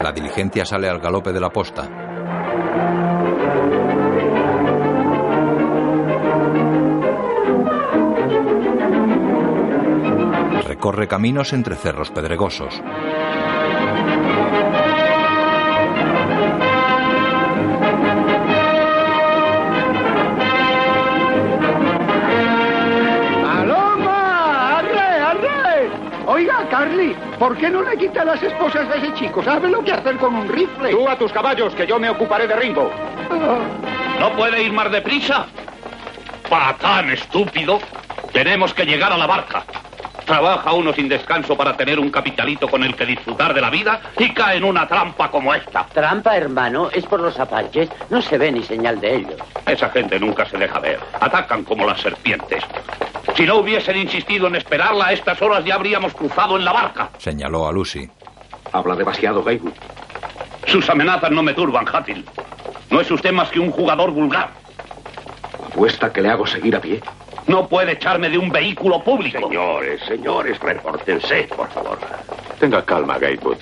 [0.00, 1.88] La diligencia sale al galope de la posta.
[10.66, 12.80] Recorre caminos entre cerros pedregosos.
[26.78, 29.42] Carly, ¿por qué no le quita las esposas a ese chico?
[29.42, 30.90] ¿Sabe lo que hacer con un rifle?
[30.90, 32.88] Tú a tus caballos, que yo me ocuparé de Ringo.
[34.20, 35.46] ¿No puede ir más deprisa?
[36.48, 37.80] Patán estúpido.
[38.32, 39.64] Tenemos que llegar a la barca.
[40.28, 43.98] Trabaja uno sin descanso para tener un capitalito con el que disfrutar de la vida
[44.18, 45.86] y cae en una trampa como esta.
[45.86, 47.88] Trampa, hermano, es por los apaches.
[48.10, 49.40] No se ve ni señal de ellos.
[49.64, 51.00] Esa gente nunca se deja ver.
[51.18, 52.62] Atacan como las serpientes.
[53.36, 57.08] Si no hubiesen insistido en esperarla, a estas horas ya habríamos cruzado en la barca.
[57.16, 58.06] Señaló a Lucy.
[58.70, 59.72] Habla demasiado, Gaywood.
[60.66, 62.28] Sus amenazas no me turban, Hatfield.
[62.90, 64.50] No es usted más que un jugador vulgar.
[65.68, 67.00] Apuesta que le hago seguir a pie.
[67.48, 69.48] No puede echarme de un vehículo público.
[69.48, 71.98] Señores, señores, repórtense, por favor.
[72.60, 73.56] Tenga calma, Gatewood.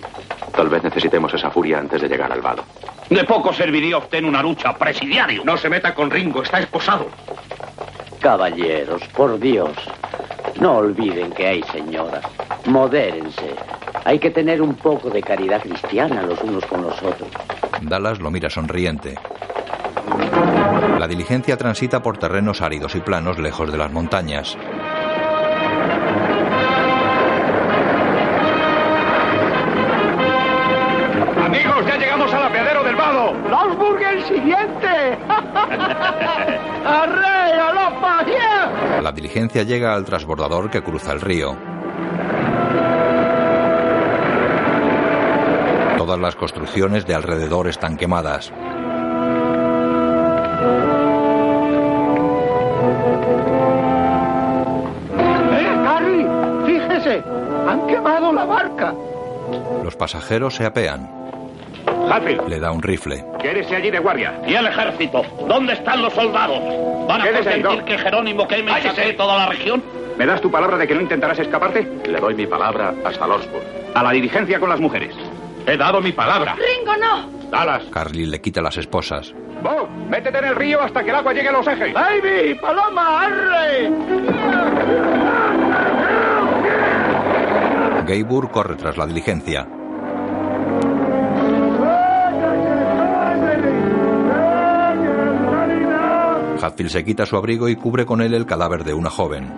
[0.55, 2.65] Tal vez necesitemos esa furia antes de llegar al vado.
[3.09, 5.45] De poco serviría usted en una lucha, presidiario.
[5.45, 7.07] No se meta con Ringo, está esposado.
[8.21, 9.71] Caballeros, por Dios.
[10.61, 12.25] No olviden que hay señoras.
[12.65, 13.55] Modérense.
[14.05, 17.29] Hay que tener un poco de caridad cristiana los unos con los otros.
[17.83, 19.15] Dallas lo mira sonriente.
[20.99, 24.57] La diligencia transita por terrenos áridos y planos lejos de las montañas.
[31.45, 33.33] Amigos, ya llegamos al apeadero del vado.
[33.49, 35.19] ¡Losburg el siguiente!
[36.87, 39.01] ¡Arre, alopa, yeah!
[39.03, 41.57] La diligencia llega al transbordador que cruza el río.
[45.99, 48.53] Todas las construcciones de alrededor están quemadas.
[59.99, 61.09] Los pasajeros se apean.
[62.11, 63.25] Hatfield, Le da un rifle.
[63.41, 64.39] quédese allí de guardia.
[64.47, 65.23] ¿Y el ejército?
[65.49, 66.61] ¿Dónde están los soldados?
[67.09, 69.83] ¿Van a Quédese que Jerónimo saquee toda la región?
[70.19, 71.83] ¿Me das tu palabra de que no intentarás escaparte?
[72.07, 73.65] Le doy mi palabra hasta Lordsburg.
[73.95, 75.15] A la diligencia con las mujeres.
[75.67, 76.57] He dado mi palabra.
[76.57, 77.49] ¡Ringo, no!
[77.51, 77.85] Dallas.
[77.91, 79.33] Carly le quita las esposas.
[79.63, 81.95] Bo, métete en el río hasta que el agua llegue a los ejes.
[81.95, 82.55] ¡Baby!
[82.61, 83.23] ¡Paloma!
[83.23, 83.91] ¡Arre!
[88.07, 89.67] Gaybur corre tras la diligencia.
[96.77, 99.51] Hatfield se quita su abrigo y cubre con él el cadáver de una joven.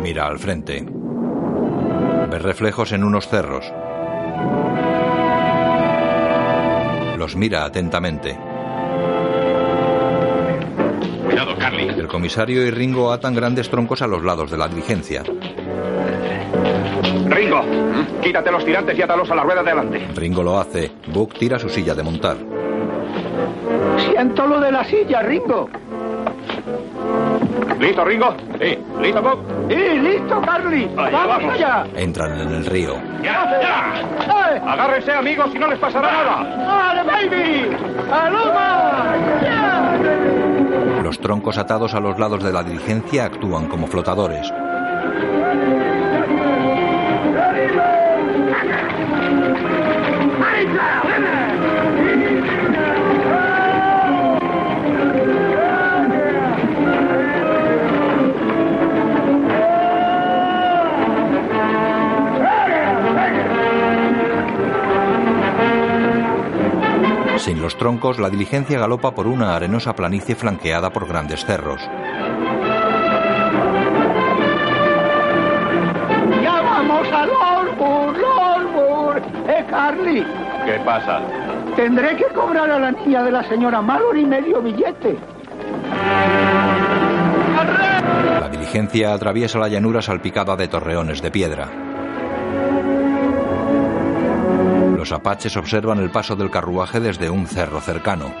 [0.00, 0.86] Mira al frente.
[2.30, 3.64] Ve reflejos en unos cerros.
[7.18, 8.38] Los mira atentamente.
[11.24, 11.88] Cuidado, Carly.
[11.88, 15.24] El comisario y Ringo atan grandes troncos a los lados de la diligencia.
[17.44, 17.60] Ringo,
[18.22, 20.08] quítate los tirantes y átalos a la rueda de adelante.
[20.14, 20.90] Ringo lo hace.
[21.08, 22.36] Buck tira su silla de montar.
[23.98, 25.68] Siento lo de la silla, Ringo.
[27.78, 28.34] ¿Listo, Ringo?
[28.60, 28.78] Sí.
[29.02, 29.38] ¿Listo, Bob?
[29.68, 30.88] ¡Sí, listo, Carly!
[30.96, 31.54] Allá ¡Vamos vamos.
[31.54, 31.86] allá!
[31.96, 32.94] Entran en el río.
[33.22, 34.54] ¡Ya, ya!
[34.54, 34.62] ¡Eh!
[34.66, 36.44] Agárrense, amigos, y no les pasará nada.
[36.94, 37.76] ¡Dale, baby!
[38.08, 39.14] ¡Paloma!
[39.42, 41.02] ¡Ya!
[41.02, 44.50] Los troncos atados a los lados de la diligencia actúan como flotadores.
[67.44, 71.82] Sin los troncos, la diligencia galopa por una arenosa planicie flanqueada por grandes cerros.
[76.42, 79.22] ¡Ya vamos al Osbur, Osbur!
[79.46, 80.24] ¡Eh, Carly!
[80.64, 81.20] ¿Qué pasa?
[81.76, 85.16] Tendré que cobrar a la niña de la señora Mallory medio billete.
[88.40, 91.68] La diligencia atraviesa la llanura salpicada de torreones de piedra.
[94.96, 98.32] Los apaches observan el paso del carruaje desde un cerro cercano.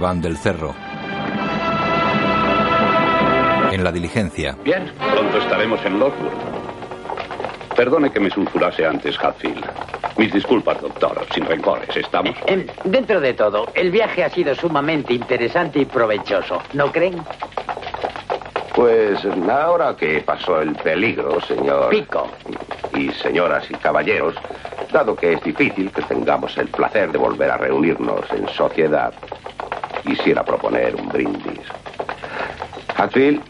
[0.00, 0.74] Se van del cerro.
[3.70, 6.32] En la diligencia, Bien, pronto estaremos en Lockwood.
[7.76, 9.62] Perdone que me sulfurase antes, Hatfield.
[10.16, 11.26] Mis disculpas, doctor.
[11.34, 12.34] Sin rencores, ¿estamos?
[12.46, 17.22] Em, dentro de todo, el viaje ha sido sumamente interesante y provechoso, ¿no creen?
[18.74, 21.90] Pues ahora que pasó el peligro, señor.
[21.90, 22.26] Pico.
[22.94, 24.34] Y señoras y caballeros,
[24.90, 29.12] dado que es difícil que tengamos el placer de volver a reunirnos en sociedad,
[30.02, 31.60] quisiera proponer un brindis.
[32.96, 33.42] Hatfield,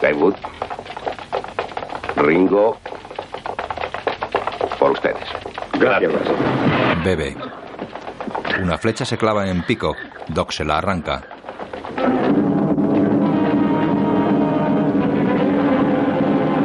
[0.00, 0.34] Gaywood,
[2.16, 2.76] Ringo,
[4.78, 5.28] por ustedes.
[5.74, 6.12] Gracias.
[7.04, 7.36] bebe.
[8.62, 9.94] Una flecha se clava en Pico.
[10.28, 11.22] Doc se la arranca.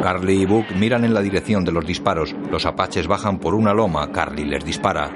[0.02, 2.34] Carly y Book miran en la dirección de los disparos.
[2.50, 4.10] Los apaches bajan por una loma.
[4.12, 5.10] Carly les dispara.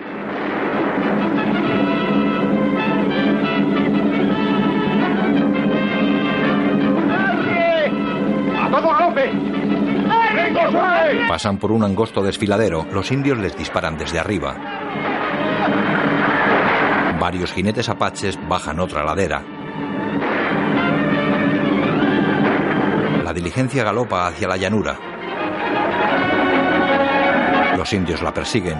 [11.33, 12.87] Pasan por un angosto desfiladero.
[12.93, 14.55] Los indios les disparan desde arriba.
[17.19, 19.43] Varios jinetes apaches bajan otra ladera.
[23.25, 24.99] La diligencia galopa hacia la llanura.
[27.79, 28.79] Los indios la persiguen.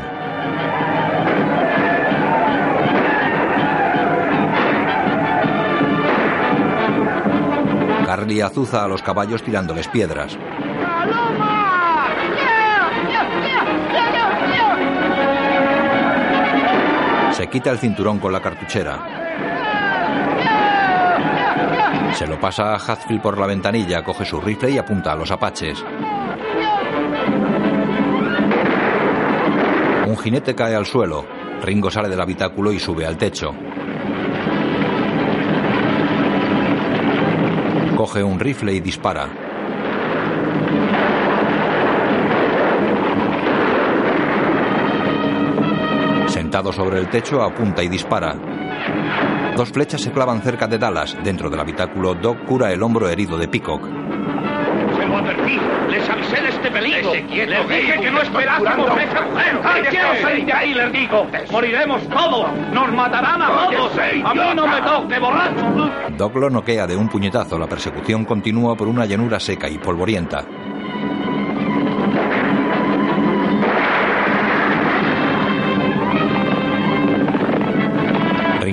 [8.05, 10.37] Carly azuza a los caballos tirándoles piedras.
[17.43, 19.03] Se quita el cinturón con la cartuchera.
[22.15, 25.29] Se lo pasa a Hatfield por la ventanilla, coge su rifle y apunta a los
[25.33, 25.85] apaches.
[30.07, 31.27] Un jinete cae al suelo.
[31.63, 33.53] Ringo sale del habitáculo y sube al techo.
[37.97, 39.52] Coge un rifle y dispara.
[46.53, 48.37] Sentado sobre el techo, apunta y dispara.
[49.57, 51.17] Dos flechas se clavan cerca de Dallas.
[51.25, 53.83] Dentro del habitáculo, Doc cura el hombro herido de Peacock.
[53.83, 55.59] Se lo advertí.
[55.91, 57.15] Les avisé de este peligro.
[57.15, 58.87] Les dije que no esperásemos.
[59.63, 59.89] ¡Cállese!
[59.89, 61.27] ¡Quiero salir de ahí, les digo!
[61.51, 62.47] ¡Moriremos todos!
[62.71, 63.93] ¡Nos matarán a todos!
[63.93, 65.91] ¡Cállese, ¡A mí no me toque, borracho!
[66.19, 67.59] Doc lo noquea de un puñetazo.
[67.59, 70.45] La persecución continúa por una llanura seca y polvorienta.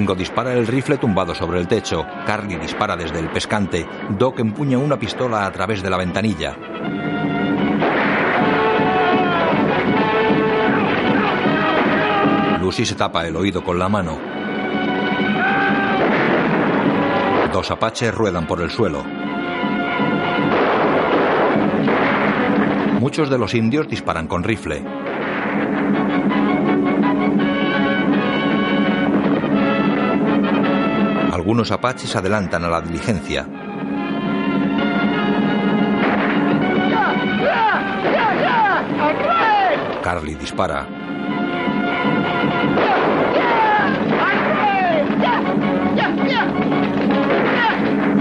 [0.10, 2.04] Ringo dispara el rifle tumbado sobre el techo.
[2.26, 3.86] Carly dispara desde el pescante.
[4.18, 6.58] Doc empuña una pistola a través de la ventanilla.
[12.60, 14.18] Lucy se tapa el oído con la mano.
[17.54, 19.04] Dos apaches ruedan por el suelo.
[23.00, 25.09] Muchos de los indios disparan con rifle.
[31.50, 33.44] Algunos apaches adelantan a la diligencia.
[40.04, 40.86] Carly dispara.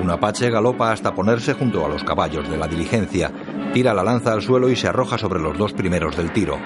[0.03, 3.31] Un apache galopa hasta ponerse junto a los caballos de la diligencia.
[3.75, 6.57] Tira la lanza al suelo y se arroja sobre los dos primeros del tiro.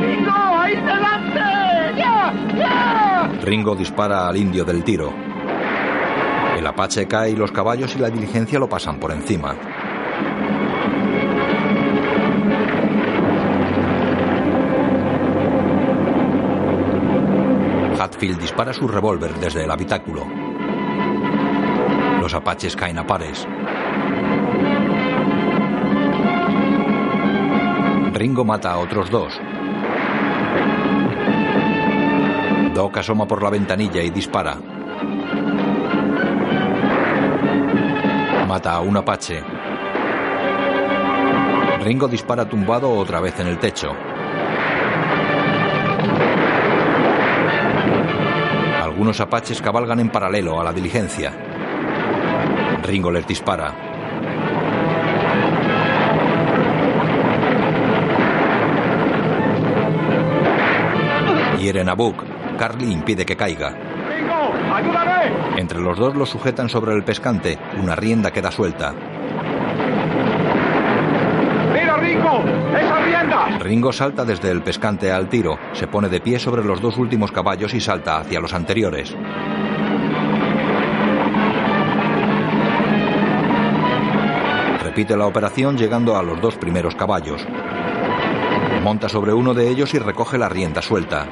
[0.00, 1.40] ¡Ringo, ahí delante!
[1.94, 2.32] ¡Ya!
[2.56, 3.13] ¡Ya!
[3.42, 5.12] Ringo dispara al indio del tiro.
[6.56, 9.54] El apache cae y los caballos y la diligencia lo pasan por encima.
[17.98, 20.26] Hatfield dispara su revólver desde el habitáculo.
[22.20, 23.46] Los apaches caen a pares.
[28.12, 29.40] Ringo mata a otros dos.
[32.74, 34.56] Doc asoma por la ventanilla y dispara.
[38.48, 39.40] Mata a un apache.
[41.84, 43.94] Ringo dispara tumbado otra vez en el techo.
[48.82, 51.32] Algunos apaches cabalgan en paralelo a la diligencia.
[52.82, 53.72] Ringo les dispara.
[61.56, 62.33] Hieren a Book.
[62.56, 63.70] Carly impide que caiga.
[63.70, 64.52] ¡Ringo!
[64.74, 65.60] ¡Ayúdame!
[65.60, 67.58] Entre los dos lo sujetan sobre el pescante.
[67.80, 68.94] Una rienda queda suelta.
[71.72, 72.42] ¡Mira, Ringo!
[72.76, 73.58] ¡Esa rienda!
[73.58, 77.32] Ringo salta desde el pescante al tiro, se pone de pie sobre los dos últimos
[77.32, 79.14] caballos y salta hacia los anteriores.
[84.82, 87.44] Repite la operación llegando a los dos primeros caballos.
[88.82, 91.26] Monta sobre uno de ellos y recoge la rienda suelta.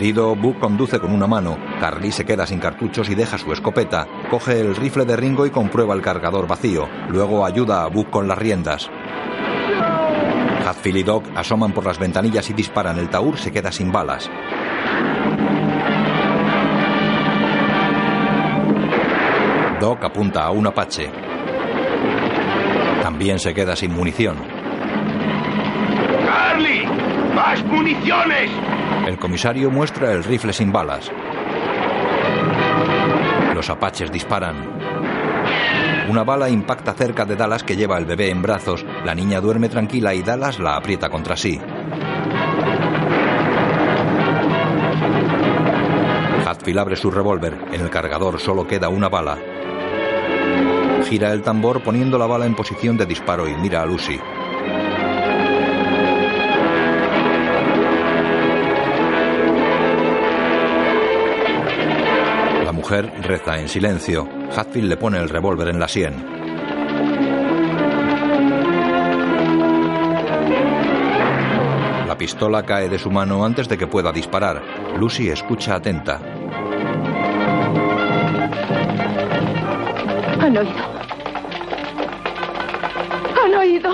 [0.00, 1.58] Herido, Buck conduce con una mano.
[1.78, 4.06] Carly se queda sin cartuchos y deja su escopeta.
[4.30, 6.88] Coge el rifle de Ringo y comprueba el cargador vacío.
[7.10, 8.88] Luego ayuda a Buck con las riendas.
[10.66, 12.98] Hatfield y Doc asoman por las ventanillas y disparan.
[12.98, 14.30] El Taur se queda sin balas.
[19.82, 21.10] Doc apunta a un apache.
[23.02, 24.38] También se queda sin munición.
[26.24, 26.86] ¡Carly!
[27.34, 28.50] ¡Más municiones!
[29.10, 31.10] El comisario muestra el rifle sin balas.
[33.52, 34.54] Los apaches disparan.
[36.08, 38.86] Una bala impacta cerca de Dallas que lleva el bebé en brazos.
[39.04, 41.60] La niña duerme tranquila y Dallas la aprieta contra sí.
[46.46, 47.58] Hatfield abre su revólver.
[47.72, 49.38] En el cargador solo queda una bala.
[51.08, 54.20] Gira el tambor poniendo la bala en posición de disparo y mira a Lucy.
[62.90, 64.28] Mujer reza en silencio.
[64.56, 66.12] Hatfield le pone el revólver en la sien.
[72.08, 74.60] La pistola cae de su mano antes de que pueda disparar.
[74.98, 76.20] Lucy escucha atenta.
[80.40, 80.84] Han oído.
[83.44, 83.90] Han oído.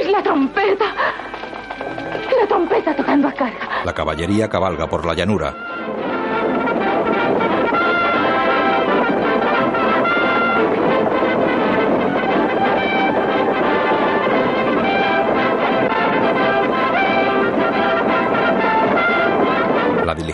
[0.00, 0.86] Es la trompeta.
[2.40, 3.68] La trompeta tocando a carga.
[3.84, 5.75] La caballería cabalga por la llanura.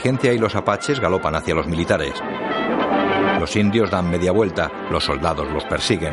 [0.02, 2.14] La diligencia y los apaches galopan hacia los militares.
[3.38, 6.12] Los indios dan media vuelta, los soldados los persiguen.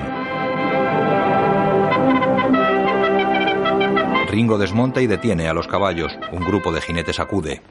[4.27, 6.15] Ringo desmonta y detiene a los caballos.
[6.31, 7.63] Un grupo de jinetes acude.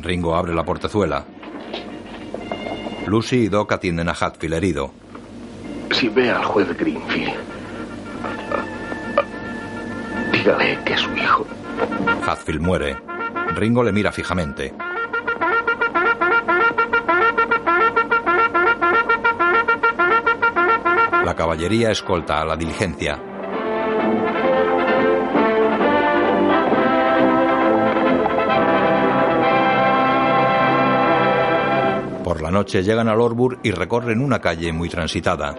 [0.00, 1.24] Ringo abre la portezuela.
[3.08, 4.92] Lucy y Doc atienden a Hatfield herido.
[5.90, 7.34] Si ve al juez Greenfield,
[10.30, 11.44] dígale que es su hijo.
[12.24, 13.09] Hatfield muere.
[13.60, 14.72] Ringo le mira fijamente.
[21.22, 23.22] La caballería escolta a la diligencia.
[32.24, 35.54] Por la noche llegan a Lorbur y recorren una calle muy transitada.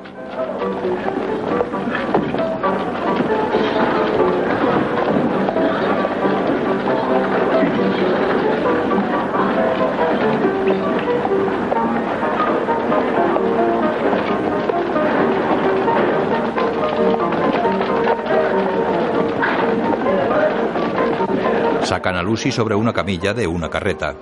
[22.31, 24.15] Lucy sobre una camilla de una carreta.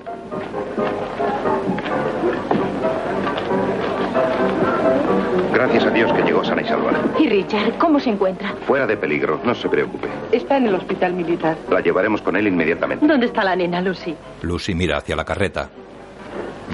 [5.54, 6.92] Gracias a Dios que llegó sana y salva.
[7.20, 7.78] ¿Y Richard?
[7.78, 8.56] ¿Cómo se encuentra?
[8.66, 10.08] Fuera de peligro, no se preocupe.
[10.32, 11.56] Está en el hospital militar.
[11.70, 13.06] La llevaremos con él inmediatamente.
[13.06, 14.16] ¿Dónde está la nena, Lucy?
[14.42, 15.70] Lucy mira hacia la carreta.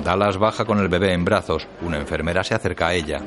[0.05, 1.67] Dallas baja con el bebé en brazos.
[1.85, 3.19] Una enfermera se acerca a ella.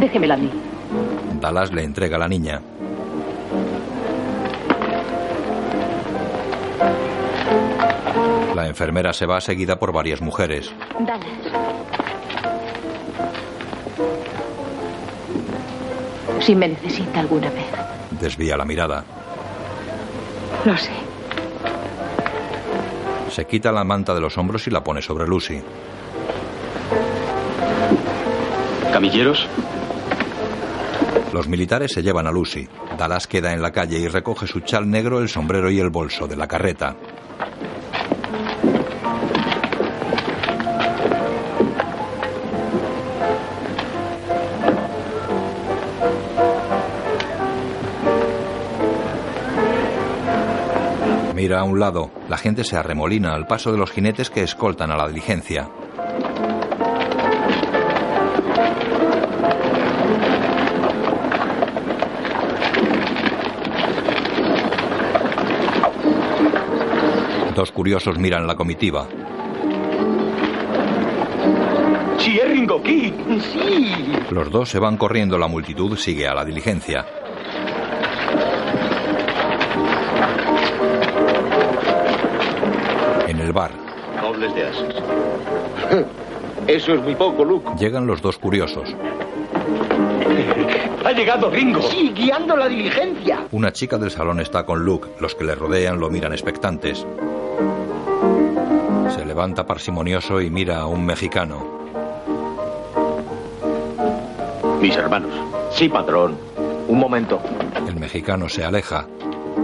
[0.00, 0.50] Déjemela a mí.
[1.40, 2.60] Dallas le entrega a la niña.
[8.54, 10.72] La enfermera se va seguida por varias mujeres.
[11.00, 11.28] Dallas.
[16.40, 17.66] Si me necesita alguna vez.
[18.20, 19.04] Desvía la mirada.
[20.64, 20.92] Lo sé.
[23.30, 25.62] Se quita la manta de los hombros y la pone sobre Lucy.
[28.92, 29.46] ¿Camilleros?
[31.32, 32.68] Los militares se llevan a Lucy.
[32.96, 36.26] Dallas queda en la calle y recoge su chal negro, el sombrero y el bolso
[36.26, 36.96] de la carreta.
[51.34, 52.10] Mira a un lado.
[52.28, 55.70] La gente se arremolina al paso de los jinetes que escoltan a la diligencia.
[67.58, 69.08] Dos curiosos miran la comitiva.
[72.16, 73.12] ¡Sí, es Ringo Kid!
[73.52, 73.92] ¡Sí!
[74.30, 77.04] Los dos se van corriendo, la multitud sigue a la diligencia.
[83.26, 83.72] En el bar,
[84.22, 84.94] Dobles de ases.
[86.68, 87.70] Eso es muy poco, Luke.
[87.76, 88.94] llegan los dos curiosos.
[91.04, 91.82] ¡Ha llegado Ringo!
[91.82, 93.46] Sí, guiando la diligencia.
[93.50, 95.08] Una chica del salón está con Luke.
[95.20, 97.04] Los que le rodean lo miran expectantes.
[99.10, 101.78] Se levanta parsimonioso y mira a un mexicano.
[104.80, 105.32] Mis hermanos.
[105.72, 106.36] Sí, patrón.
[106.88, 107.40] Un momento.
[107.86, 109.06] El mexicano se aleja.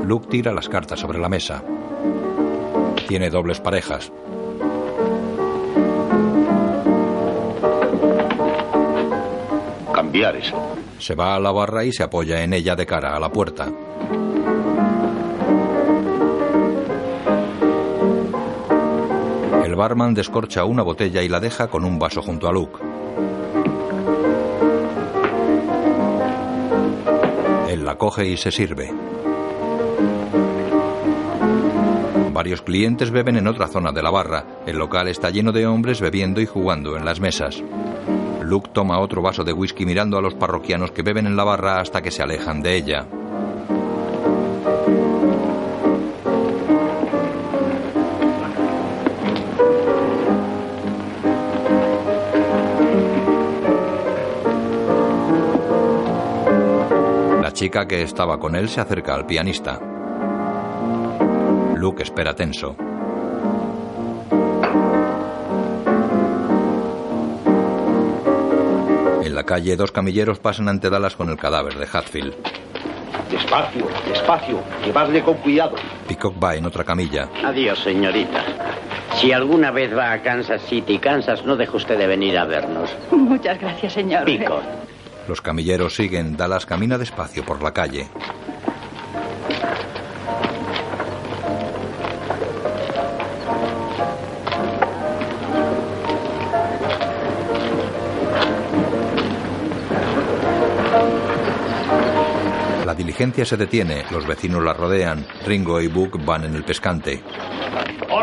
[0.05, 1.63] Luke tira las cartas sobre la mesa.
[3.07, 4.13] Tiene dobles parejas.
[9.95, 10.57] Cambiar eso.
[10.99, 13.71] Se va a la barra y se apoya en ella de cara a la puerta.
[19.75, 22.79] El barman descorcha una botella y la deja con un vaso junto a Luke.
[27.69, 28.93] Él la coge y se sirve.
[32.33, 34.45] Varios clientes beben en otra zona de la barra.
[34.65, 37.61] El local está lleno de hombres bebiendo y jugando en las mesas.
[38.43, 41.81] Luke toma otro vaso de whisky mirando a los parroquianos que beben en la barra
[41.81, 43.09] hasta que se alejan de ella.
[57.75, 59.81] Chica que estaba con él se acerca al pianista.
[61.75, 62.77] Luke espera tenso.
[69.25, 72.35] En la calle, dos camilleros pasan ante Dallas con el cadáver de Hatfield.
[73.29, 74.61] Despacio, despacio.
[74.85, 75.75] Llevadle con cuidado.
[76.07, 77.29] Peacock va en otra camilla.
[77.43, 78.45] Adiós, señorita.
[79.17, 82.89] Si alguna vez va a Kansas City, Kansas, no deje usted de venir a vernos.
[83.11, 84.27] Muchas gracias, señor.
[84.27, 84.61] Pico.
[85.29, 86.37] Los camilleros siguen.
[86.37, 88.09] Dallas camina despacio por la calle.
[102.85, 105.27] La diligencia se detiene, los vecinos la rodean.
[105.47, 107.23] Ringo y Book van en el pescante.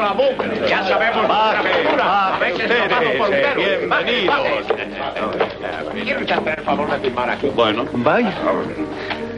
[0.10, 0.68] Book.
[0.68, 3.62] Ya sabemos Baje, nuestra baje ustedes, eh, perro.
[3.62, 4.36] bienvenidos.
[4.36, 5.22] Baje,
[5.86, 6.02] baje.
[6.04, 7.48] ¿Quiere usted hacer el favor de firmar aquí?
[7.50, 7.86] Bueno.
[7.94, 8.34] Vaya.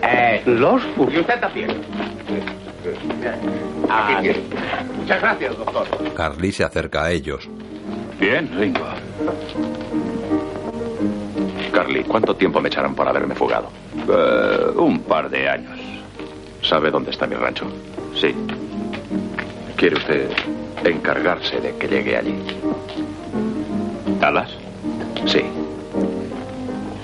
[0.03, 0.81] Eh, los...
[1.11, 1.81] Y usted también.
[4.22, 4.35] Tiene.
[4.98, 5.88] Muchas gracias, doctor.
[6.15, 7.48] Carly se acerca a ellos.
[8.19, 8.85] Bien, Ringo.
[11.72, 13.69] Carly, ¿cuánto tiempo me echarán por haberme fugado?
[14.10, 15.80] Eh, un par de años.
[16.61, 17.65] ¿Sabe dónde está mi rancho?
[18.15, 18.34] Sí.
[19.76, 20.30] ¿Quiere usted
[20.91, 22.35] encargarse de que llegue allí?
[24.19, 24.51] ¿Dallas?
[25.26, 25.41] Sí.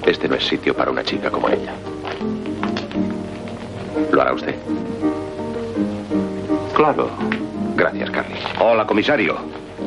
[0.06, 1.74] Este no es sitio para una chica como ella.
[4.12, 4.56] ¿Lo hará usted?
[6.76, 7.10] Claro.
[7.76, 8.36] Gracias, Carly.
[8.60, 9.38] Hola, comisario.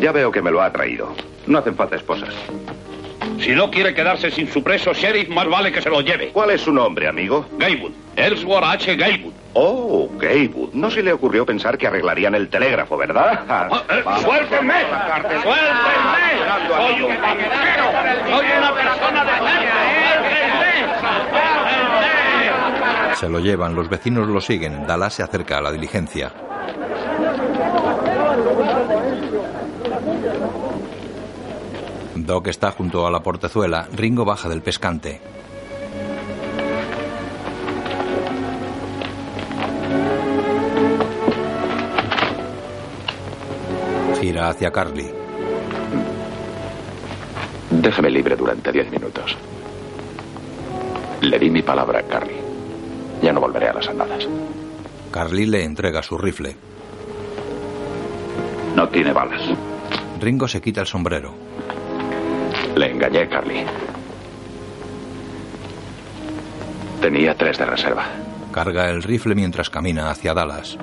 [0.01, 1.14] Ya veo que me lo ha traído.
[1.47, 2.35] No hacen falta esposas.
[3.40, 6.28] Si no quiere quedarse sin su preso, sheriff, más vale que se lo lleve.
[6.28, 7.47] ¿Cuál es su nombre, amigo?
[7.59, 7.93] Gaywood.
[8.16, 8.94] Ellsworth H.
[8.97, 9.32] Gaywood.
[9.55, 10.73] Oh, Gaywood.
[10.73, 13.45] No se le ocurrió pensar que arreglarían el telégrafo, ¿verdad?
[13.91, 14.81] Eh, ¡Suéltenme!
[15.43, 15.53] ¡Suéltenme!
[16.69, 17.85] ¡Soy un banquero!
[18.31, 19.33] ¡Soy una persona de
[23.16, 24.87] Se lo llevan, los vecinos lo siguen.
[24.87, 26.33] Dallas se acerca a la diligencia.
[32.16, 33.87] Doc está junto a la portezuela.
[33.93, 35.20] Ringo baja del pescante.
[44.38, 45.10] Hacia Carly.
[47.70, 49.36] Déjeme libre durante diez minutos.
[51.20, 52.36] Le di mi palabra a Carly.
[53.22, 54.26] Ya no volveré a las andadas.
[55.10, 56.56] Carly le entrega su rifle.
[58.74, 59.42] No tiene balas.
[60.20, 61.34] Ringo se quita el sombrero.
[62.76, 63.64] Le engañé, Carly.
[67.00, 68.04] Tenía tres de reserva.
[68.52, 70.78] Carga el rifle mientras camina hacia Dallas.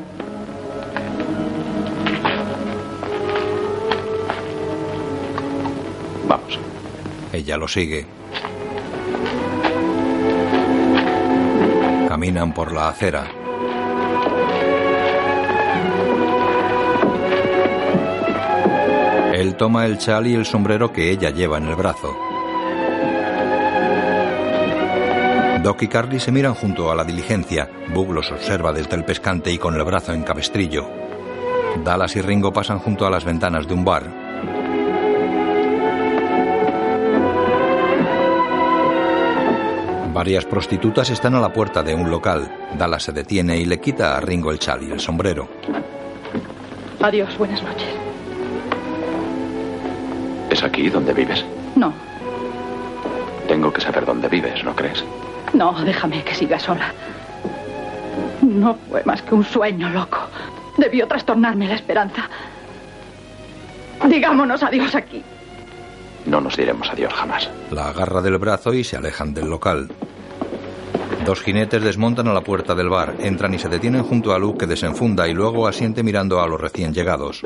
[7.40, 8.06] Ella lo sigue.
[12.10, 13.32] Caminan por la acera.
[19.34, 22.14] Él toma el chal y el sombrero que ella lleva en el brazo.
[25.64, 27.70] Doc y Carly se miran junto a la diligencia.
[27.94, 30.90] Bug los observa desde el pescante y con el brazo en cabestrillo.
[31.86, 34.28] Dallas y Ringo pasan junto a las ventanas de un bar.
[40.20, 42.52] Varias prostitutas están a la puerta de un local.
[42.78, 45.48] Dallas se detiene y le quita a Ringo el chal y el sombrero.
[47.02, 47.88] Adiós, buenas noches.
[50.50, 51.46] ¿Es aquí donde vives?
[51.78, 51.94] No,
[53.48, 55.06] Tengo que saber dónde vives, ¿no crees?
[55.54, 56.91] no, déjame que siga sola.
[58.41, 60.18] No fue más que un sueño loco.
[60.78, 62.28] Debió trastornarme la esperanza.
[64.06, 65.24] Digámonos adiós aquí.
[66.26, 67.50] No nos diremos adiós jamás.
[67.72, 69.90] La agarra del brazo y se alejan del local.
[71.26, 74.60] Dos jinetes desmontan a la puerta del bar, entran y se detienen junto a Luke
[74.60, 77.44] que desenfunda y luego asiente mirando a los recién llegados.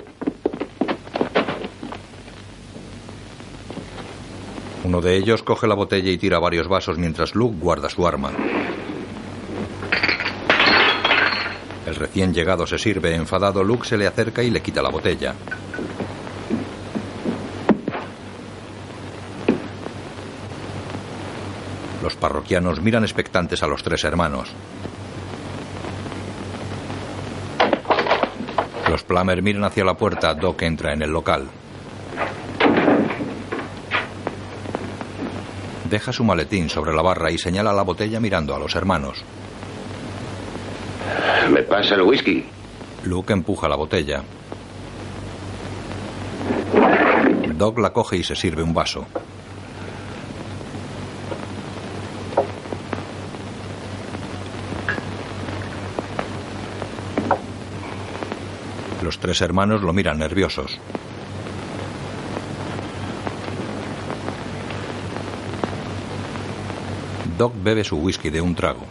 [4.84, 8.32] Uno de ellos coge la botella y tira varios vasos mientras Luke guarda su arma.
[11.86, 15.36] El recién llegado se sirve, enfadado Luke se le acerca y le quita la botella.
[22.02, 24.50] Los parroquianos miran expectantes a los tres hermanos.
[28.90, 31.48] Los Plummer miran hacia la puerta, Doc entra en el local.
[35.90, 39.24] Deja su maletín sobre la barra y señala la botella mirando a los hermanos.
[41.50, 42.46] ¿Me pasa el whisky?
[43.06, 44.22] Luke empuja la botella.
[47.56, 49.06] Doc la coge y se sirve un vaso.
[59.04, 60.80] Los tres hermanos lo miran nerviosos.
[67.38, 68.86] Doc bebe su whisky de un trago.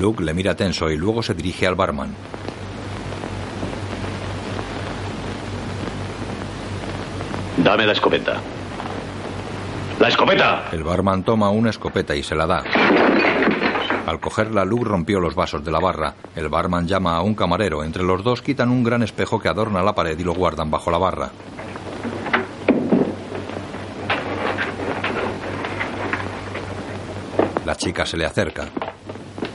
[0.00, 2.16] Luke le mira tenso y luego se dirige al barman.
[7.58, 8.40] Dame la escopeta.
[10.00, 10.68] ¡La escopeta!
[10.72, 12.64] El barman toma una escopeta y se la da.
[14.06, 16.14] Al cogerla, Luke rompió los vasos de la barra.
[16.36, 17.82] El barman llama a un camarero.
[17.82, 20.92] Entre los dos quitan un gran espejo que adorna la pared y lo guardan bajo
[20.92, 21.30] la barra.
[27.64, 28.66] La chica se le acerca.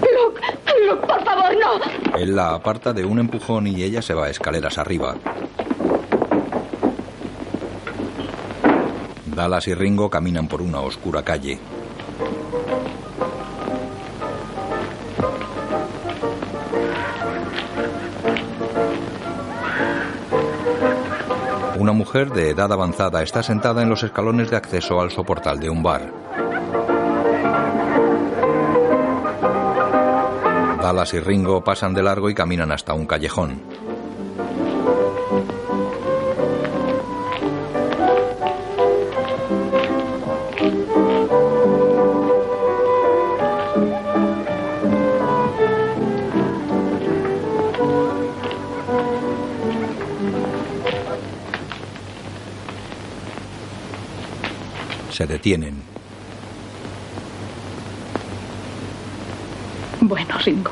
[0.01, 0.41] Luke,
[0.85, 2.17] Luke, por favor, no.
[2.19, 5.15] Él la aparta de un empujón y ella se va escaleras arriba.
[9.27, 11.57] Dallas y Ringo caminan por una oscura calle.
[21.91, 25.69] Una mujer de edad avanzada está sentada en los escalones de acceso al soportal de
[25.69, 26.09] un bar.
[30.81, 33.61] Dallas y Ringo pasan de largo y caminan hasta un callejón.
[55.21, 55.83] Se detienen.
[59.99, 60.71] Bueno, Ringo,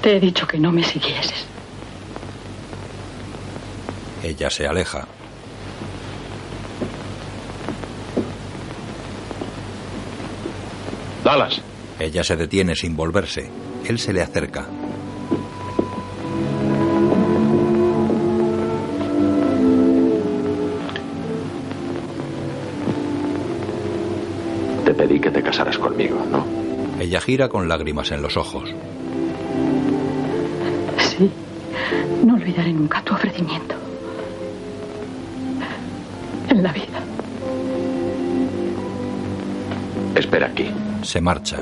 [0.00, 1.44] te he dicho que no me siguieses.
[4.22, 5.06] Ella se aleja.
[11.22, 11.60] Dallas.
[12.00, 13.50] Ella se detiene sin volverse.
[13.86, 14.66] Él se le acerca.
[25.28, 26.42] Que te casaras conmigo, ¿no?
[26.98, 28.74] Ella gira con lágrimas en los ojos.
[30.98, 31.30] Sí,
[32.24, 33.74] no olvidaré nunca tu ofrecimiento.
[36.48, 37.00] En la vida.
[40.14, 40.70] Espera aquí.
[41.02, 41.58] Se marcha.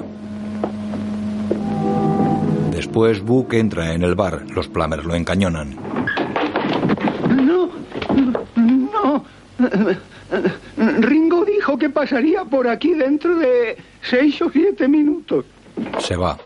[2.71, 4.45] Después Book entra en el bar.
[4.55, 5.86] Los Plummers lo encañonan.
[12.07, 15.45] pasaría por aquí dentro de seis o siete minutos.
[15.99, 16.39] Se va.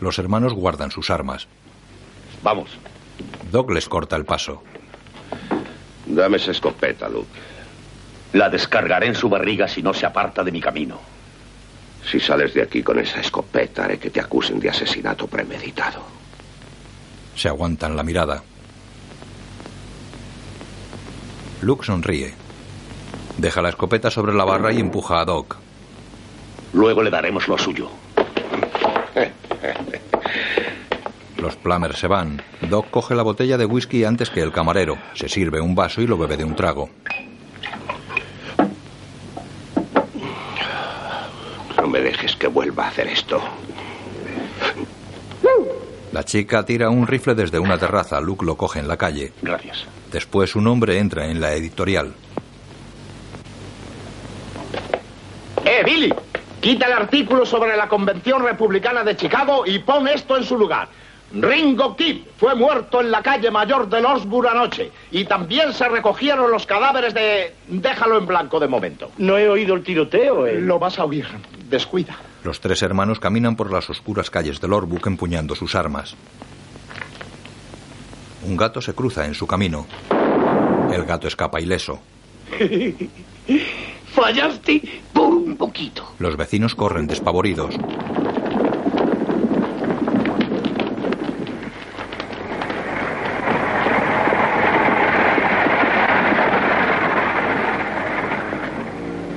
[0.00, 1.46] Los hermanos guardan sus armas.
[2.42, 2.70] Vamos.
[3.52, 4.64] Doc les corta el paso.
[6.04, 7.28] Dame esa escopeta, Luke.
[8.32, 10.98] La descargaré en su barriga si no se aparta de mi camino.
[12.10, 16.02] Si sales de aquí con esa escopeta, haré que te acusen de asesinato premeditado.
[17.36, 18.42] Se aguantan la mirada.
[21.60, 22.39] Luke sonríe.
[23.40, 25.56] Deja la escopeta sobre la barra y empuja a Doc.
[26.74, 27.88] Luego le daremos lo suyo.
[31.38, 32.42] Los Plummers se van.
[32.68, 34.98] Doc coge la botella de whisky antes que el camarero.
[35.14, 36.90] Se sirve un vaso y lo bebe de un trago.
[41.78, 43.40] No me dejes que vuelva a hacer esto.
[46.12, 48.20] La chica tira un rifle desde una terraza.
[48.20, 49.32] Luke lo coge en la calle.
[49.40, 49.86] Gracias.
[50.12, 52.12] Después un hombre entra en la editorial.
[55.64, 56.12] ¡Eh, Billy!
[56.60, 60.88] Quita el artículo sobre la Convención Republicana de Chicago y pon esto en su lugar.
[61.32, 64.90] Ringo Kid fue muerto en la calle mayor de Lordsburg anoche.
[65.12, 67.54] Y también se recogieron los cadáveres de...
[67.68, 69.10] Déjalo en blanco de momento.
[69.16, 70.46] No he oído el tiroteo.
[70.46, 70.60] eh.
[70.60, 71.26] Lo vas a oír.
[71.68, 72.16] Descuida.
[72.42, 76.16] Los tres hermanos caminan por las oscuras calles de Lorbuck empuñando sus armas.
[78.44, 79.86] Un gato se cruza en su camino.
[80.92, 82.00] El gato escapa ileso.
[84.14, 84.82] Fallaste
[85.12, 86.14] por un poquito.
[86.18, 87.76] Los vecinos corren despavoridos.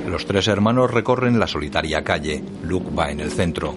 [0.08, 2.42] Los tres hermanos recorren la solitaria calle.
[2.62, 3.74] Luke va en el centro.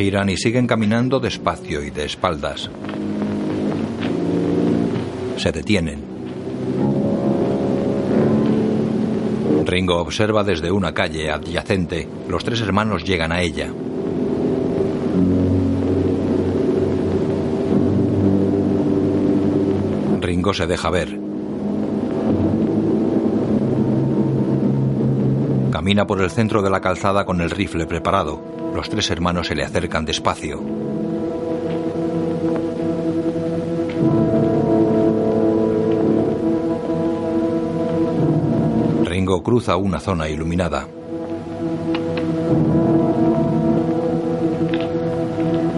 [0.00, 2.70] Giran y siguen caminando despacio y de espaldas.
[5.36, 6.02] Se detienen.
[9.66, 12.08] Ringo observa desde una calle adyacente.
[12.30, 13.70] Los tres hermanos llegan a ella.
[20.22, 21.20] Ringo se deja ver.
[25.70, 28.59] Camina por el centro de la calzada con el rifle preparado.
[28.74, 30.60] Los tres hermanos se le acercan despacio.
[39.04, 40.86] Ringo cruza una zona iluminada.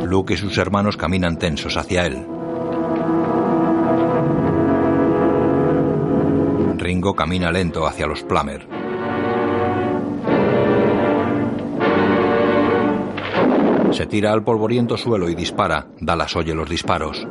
[0.05, 2.27] Luke y sus hermanos caminan tensos hacia él.
[6.77, 8.82] Ringo camina lento hacia los Plummer.
[14.03, 15.87] Se tira al polvoriento suelo y dispara.
[16.01, 17.25] Dallas oye los disparos.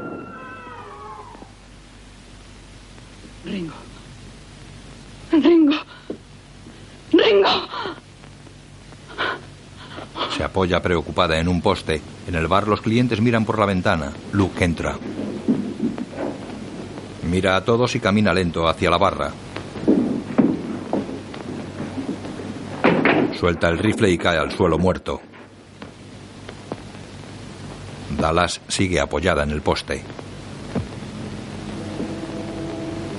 [3.44, 3.74] Ringo.
[5.34, 5.76] Ringo.
[7.12, 7.50] Ringo.
[10.30, 12.02] Se apoya preocupada en un poste.
[12.26, 14.14] En el bar los clientes miran por la ventana.
[14.32, 14.98] Luke entra.
[17.30, 19.32] Mira a todos y camina lento hacia la barra.
[23.38, 25.20] Suelta el rifle y cae al suelo muerto.
[28.18, 30.02] Dallas sigue apoyada en el poste.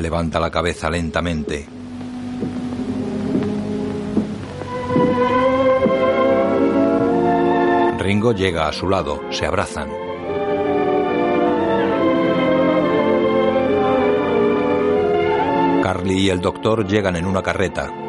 [0.01, 1.67] Levanta la cabeza lentamente.
[7.99, 9.89] Ringo llega a su lado, se abrazan.
[15.83, 18.02] Carly y el doctor llegan en una carreta.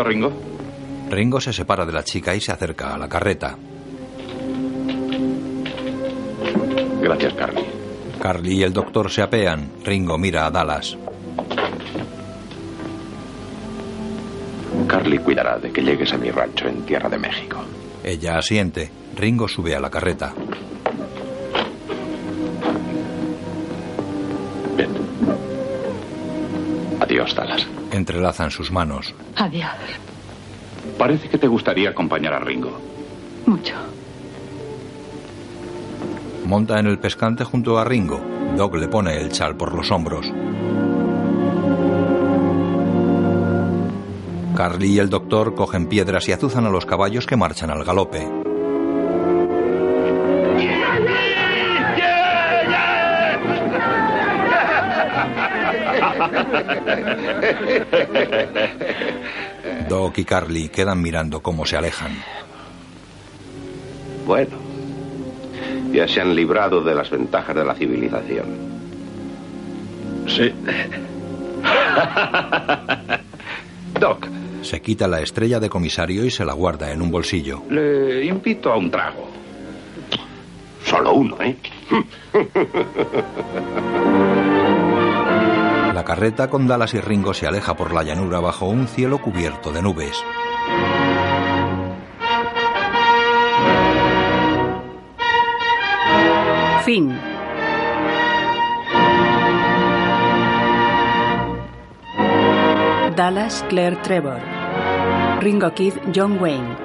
[0.00, 0.32] ¿Listo, Ringo?
[1.10, 3.56] Ringo se separa de la chica y se acerca a la carreta.
[7.02, 7.64] Gracias, Carly.
[8.20, 9.70] Carly y el doctor se apean.
[9.84, 10.96] Ringo mira a Dallas.
[14.86, 17.58] Carly cuidará de que llegues a mi rancho en Tierra de México.
[18.02, 18.90] Ella asiente.
[19.16, 20.32] Ringo sube a la carreta.
[27.00, 27.69] Adiós, Dallas.
[27.90, 29.14] Entrelazan sus manos.
[29.36, 29.70] Adiós.
[30.98, 32.78] Parece que te gustaría acompañar a Ringo.
[33.46, 33.74] Mucho.
[36.44, 38.20] Monta en el pescante junto a Ringo.
[38.56, 40.32] Doc le pone el chal por los hombros.
[44.56, 48.39] Carly y el doctor cogen piedras y azuzan a los caballos que marchan al galope.
[60.20, 62.12] Y Carly quedan mirando cómo se alejan.
[64.26, 64.56] Bueno,
[65.92, 68.46] ya se han librado de las ventajas de la civilización.
[70.28, 70.52] Sí.
[73.98, 74.28] Doc,
[74.62, 77.64] Se quita la estrella de comisario y se la guarda en un bolsillo.
[77.68, 79.28] Le invito a un trago.
[80.84, 81.56] Solo uno, ¿eh?
[86.10, 89.80] Carreta con Dallas y Ringo se aleja por la llanura bajo un cielo cubierto de
[89.80, 90.20] nubes.
[96.84, 97.16] Fin.
[103.14, 104.40] Dallas Claire Trevor.
[105.38, 106.76] Ringo Kid John Wayne.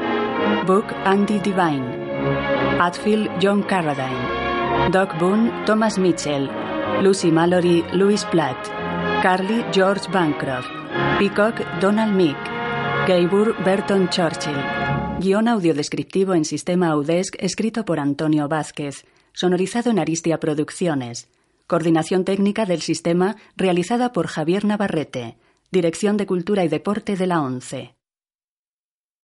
[0.68, 2.78] Book Andy Devine.
[2.80, 4.92] Atfield John Carradine.
[4.92, 6.48] Doc Boone Thomas Mitchell.
[7.02, 8.75] Lucy Mallory Louis Platt.
[9.26, 10.68] Carly George Bancroft.
[11.18, 12.38] Peacock Donald Meek.
[13.08, 14.54] Gaybur Burton Churchill.
[15.20, 19.04] Guión audiodescriptivo en sistema Audesc escrito por Antonio Vázquez.
[19.34, 21.28] Sonorizado en Aristia Producciones.
[21.66, 25.38] Coordinación técnica del sistema realizada por Javier Navarrete.
[25.72, 27.95] Dirección de Cultura y Deporte de la ONCE.